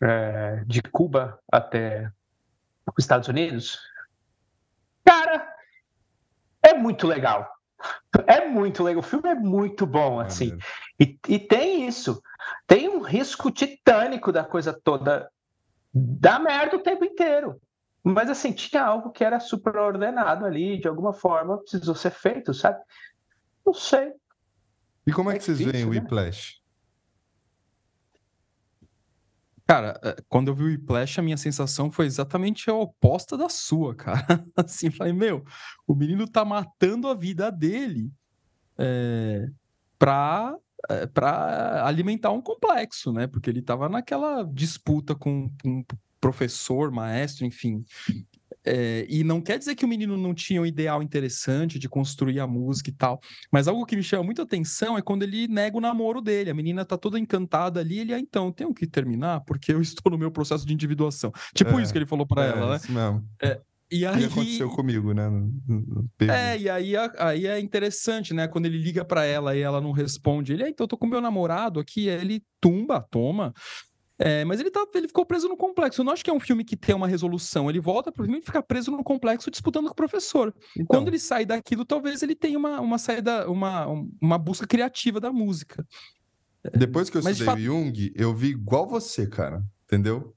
[0.02, 2.10] é, de Cuba até
[2.86, 3.80] os Estados Unidos.
[5.04, 5.50] Cara,
[6.62, 7.50] é muito legal.
[8.26, 9.00] É muito legal.
[9.00, 10.56] O filme é muito bom, assim.
[11.00, 12.22] e, e tem isso.
[12.66, 15.30] Tem um risco titânico da coisa toda.
[15.92, 17.60] Dá merda o tempo inteiro.
[18.04, 22.78] Mas, assim, tinha algo que era superordenado ali, de alguma forma precisou ser feito, sabe?
[23.64, 24.12] Não sei.
[25.06, 26.00] E como é, é que vocês veem o né?
[26.00, 26.62] Whiplash?
[29.66, 33.48] Cara, é, quando eu vi o Whiplash, a minha sensação foi exatamente a oposta da
[33.48, 34.22] sua, cara.
[34.54, 35.42] Assim, falei, meu,
[35.86, 38.12] o menino tá matando a vida dele
[38.76, 39.48] é,
[39.98, 40.54] pra,
[40.90, 43.26] é, pra alimentar um complexo, né?
[43.26, 45.82] Porque ele tava naquela disputa com, com
[46.24, 47.84] professor, maestro, enfim.
[48.64, 52.40] É, e não quer dizer que o menino não tinha um ideal interessante de construir
[52.40, 53.20] a música e tal,
[53.52, 56.48] mas algo que me chama muita atenção é quando ele nega o namoro dele.
[56.48, 60.10] A menina tá toda encantada ali, ele, ah, então, tenho que terminar porque eu estou
[60.10, 61.30] no meu processo de individuação.
[61.54, 62.76] Tipo é, isso que ele falou para é, ela, né?
[62.76, 63.28] Isso mesmo.
[63.42, 63.60] É,
[63.92, 64.24] e aí...
[64.24, 65.30] aconteceu comigo, né?
[66.20, 68.48] É, e aí, aí é interessante, né?
[68.48, 71.06] Quando ele liga para ela e ela não responde, ele, ah, então eu tô com
[71.06, 73.52] meu namorado aqui, aí ele tumba, toma.
[74.18, 76.00] É, mas ele, tá, ele ficou preso no complexo.
[76.00, 77.68] Eu não acho que é um filme que tem uma resolução.
[77.68, 80.54] Ele volta para o ficar preso no complexo disputando com o professor.
[80.78, 83.86] Então, Quando ele sai daquilo, talvez ele tenha uma, uma saída, uma,
[84.20, 85.84] uma busca criativa da música.
[86.76, 87.60] Depois que eu estudei fato...
[87.60, 89.62] Jung, eu vi igual você, cara.
[89.84, 90.34] Entendeu?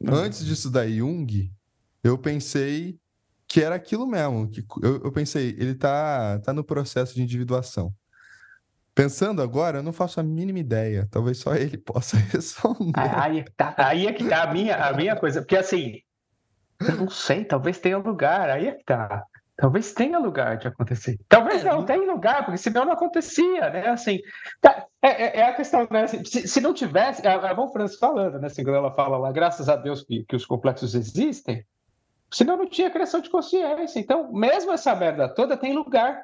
[0.00, 0.14] Uhum.
[0.14, 1.52] Antes de estudar Jung,
[2.02, 2.98] eu pensei
[3.46, 4.48] que era aquilo mesmo.
[4.50, 7.94] Que eu, eu pensei, ele tá, tá no processo de individuação.
[9.00, 11.08] Pensando agora, eu não faço a mínima ideia.
[11.10, 12.92] Talvez só ele possa responder.
[12.94, 15.40] Aí, é tá, aí é que tá a minha, a minha coisa.
[15.40, 16.00] Porque assim,
[16.86, 18.50] eu não sei, talvez tenha lugar.
[18.50, 19.24] Aí é que tá.
[19.56, 21.18] Talvez tenha lugar de acontecer.
[21.28, 23.88] Talvez é, não tenha lugar, porque senão não acontecia, né?
[23.88, 24.18] Assim,
[24.60, 26.02] tá, é, é, é a questão, né?
[26.02, 28.48] Assim, se, se, não tivesse, a, a Von Franz falando, né?
[28.48, 31.64] Assim, quando ela fala lá, graças a Deus que, que os complexos existem,
[32.30, 33.98] senão não tinha criação de consciência.
[33.98, 36.22] Então, mesmo essa merda toda tem lugar.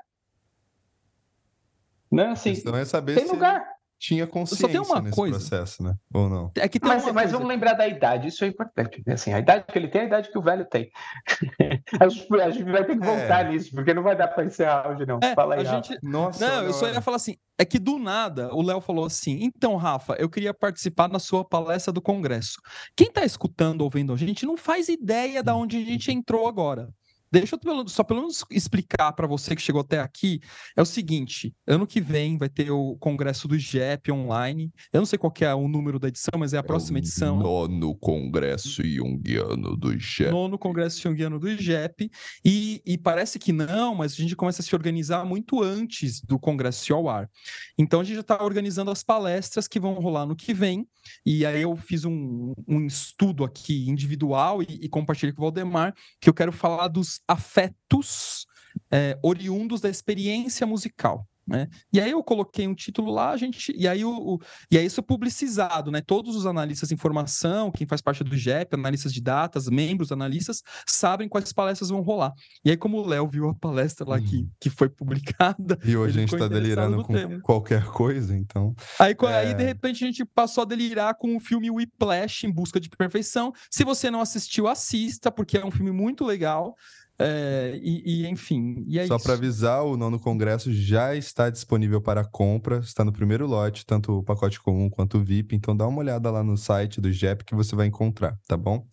[2.11, 2.27] Né?
[2.27, 3.65] Assim, é saber tem se lugar.
[3.99, 5.39] tinha consciência tem uma nesse coisa.
[5.39, 5.95] processo, né?
[6.15, 6.53] Ou não?
[6.57, 9.03] É que mas, mas vamos lembrar da idade, isso é importante.
[9.07, 9.15] Né?
[9.15, 10.91] Assim, a idade que ele tem é a idade que o velho tem.
[12.01, 13.07] a, gente, a, vai ter que é.
[13.07, 13.51] voltar é.
[13.51, 15.19] nisso, porque não vai dar para encerrar hoje, não.
[15.23, 15.99] É, Fala aí, a gente...
[16.03, 19.39] Nossa, não, eu só ia falar assim, é que do nada o Léo falou assim:
[19.41, 22.61] então, Rafa, eu queria participar na sua palestra do Congresso.
[22.95, 26.89] Quem está escutando, ouvindo a gente, não faz ideia de onde a gente entrou agora.
[27.31, 30.41] Deixa eu só pelo menos explicar para você que chegou até aqui.
[30.77, 34.73] É o seguinte: ano que vem vai ter o congresso do IGEP online.
[34.93, 37.39] Eu não sei qual é o número da edição, mas é a é próxima edição.
[37.39, 40.31] Nono congresso junguiano do IGEP.
[40.31, 42.11] Nono congresso junguiano do IGEP.
[42.45, 46.39] E, e, parece que não, mas a gente começa a se organizar muito antes do
[46.39, 47.29] congresso ao ar.
[47.77, 50.87] Então a gente já está organizando as palestras que vão rolar no que vem.
[51.25, 55.95] E aí eu fiz um, um estudo aqui individual e, e compartilhei com o Valdemar
[56.21, 58.47] que eu quero falar dos afetos
[58.91, 61.27] é, oriundos da experiência musical.
[61.47, 61.69] Né?
[61.93, 64.85] E aí eu coloquei um título lá, a gente, e aí o, o, e aí
[64.85, 66.03] isso é publicizado, né?
[66.05, 70.61] Todos os analistas de informação, quem faz parte do GEP, analistas de datas, membros analistas,
[70.89, 72.33] sabem quais palestras vão rolar.
[72.65, 74.51] E aí, como o Léo viu a palestra lá que, uhum.
[74.61, 75.79] que foi publicada.
[75.87, 77.41] E hoje a gente está delirando com tema.
[77.41, 78.75] qualquer coisa, então.
[78.99, 79.35] Aí, é...
[79.35, 82.89] aí, de repente, a gente passou a delirar com o filme Whiplash em busca de
[82.89, 83.53] perfeição.
[83.71, 86.75] Se você não assistiu, assista, porque é um filme muito legal.
[87.19, 88.85] É, e, e, enfim.
[88.87, 93.13] E é Só para avisar, o nono congresso já está disponível para compra, está no
[93.13, 95.57] primeiro lote, tanto o pacote comum quanto o VIP.
[95.57, 98.87] Então dá uma olhada lá no site do JEP que você vai encontrar, tá bom?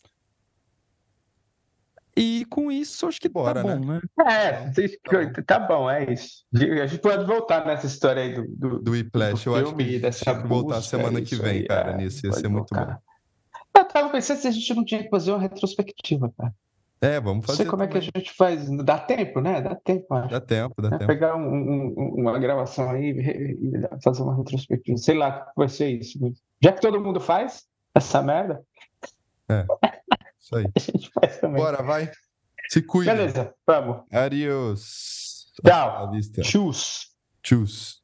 [2.15, 3.99] E com isso, acho que tá Bora, tá bom, né?
[4.17, 4.23] né?
[4.27, 6.45] É, tá, tá bom, é isso.
[6.53, 9.47] A gente pode voltar nessa história aí do, do, do Whiplash.
[9.47, 12.25] Eu acho que dessa que voltar semana que vem, aí, cara, é, nisso.
[12.25, 12.85] Ia ser voltar.
[12.85, 13.79] muito bom.
[13.79, 16.53] Eu tava pensando se a gente não tinha que fazer uma retrospectiva, cara.
[17.03, 17.51] É, vamos fazer.
[17.51, 17.87] Não sei como também.
[17.89, 18.69] é que a gente faz.
[18.85, 19.61] Dá tempo, né?
[19.61, 20.29] Dá tempo, acho.
[20.29, 21.07] Dá tempo, dá é, tempo.
[21.07, 24.97] Pegar um, um, uma gravação aí e fazer uma retrospectiva.
[24.97, 26.17] Sei lá vai ser isso.
[26.61, 28.63] Já que todo mundo faz essa merda.
[29.49, 29.65] É.
[30.39, 30.65] Isso aí.
[30.75, 31.61] a gente faz também.
[31.61, 32.11] Bora, vai.
[32.67, 33.13] Se cuida.
[33.13, 34.03] Beleza, vamos.
[34.11, 35.45] Adiós.
[35.65, 36.11] Tchau.
[36.41, 36.71] Tchau.
[37.41, 38.02] Tchus.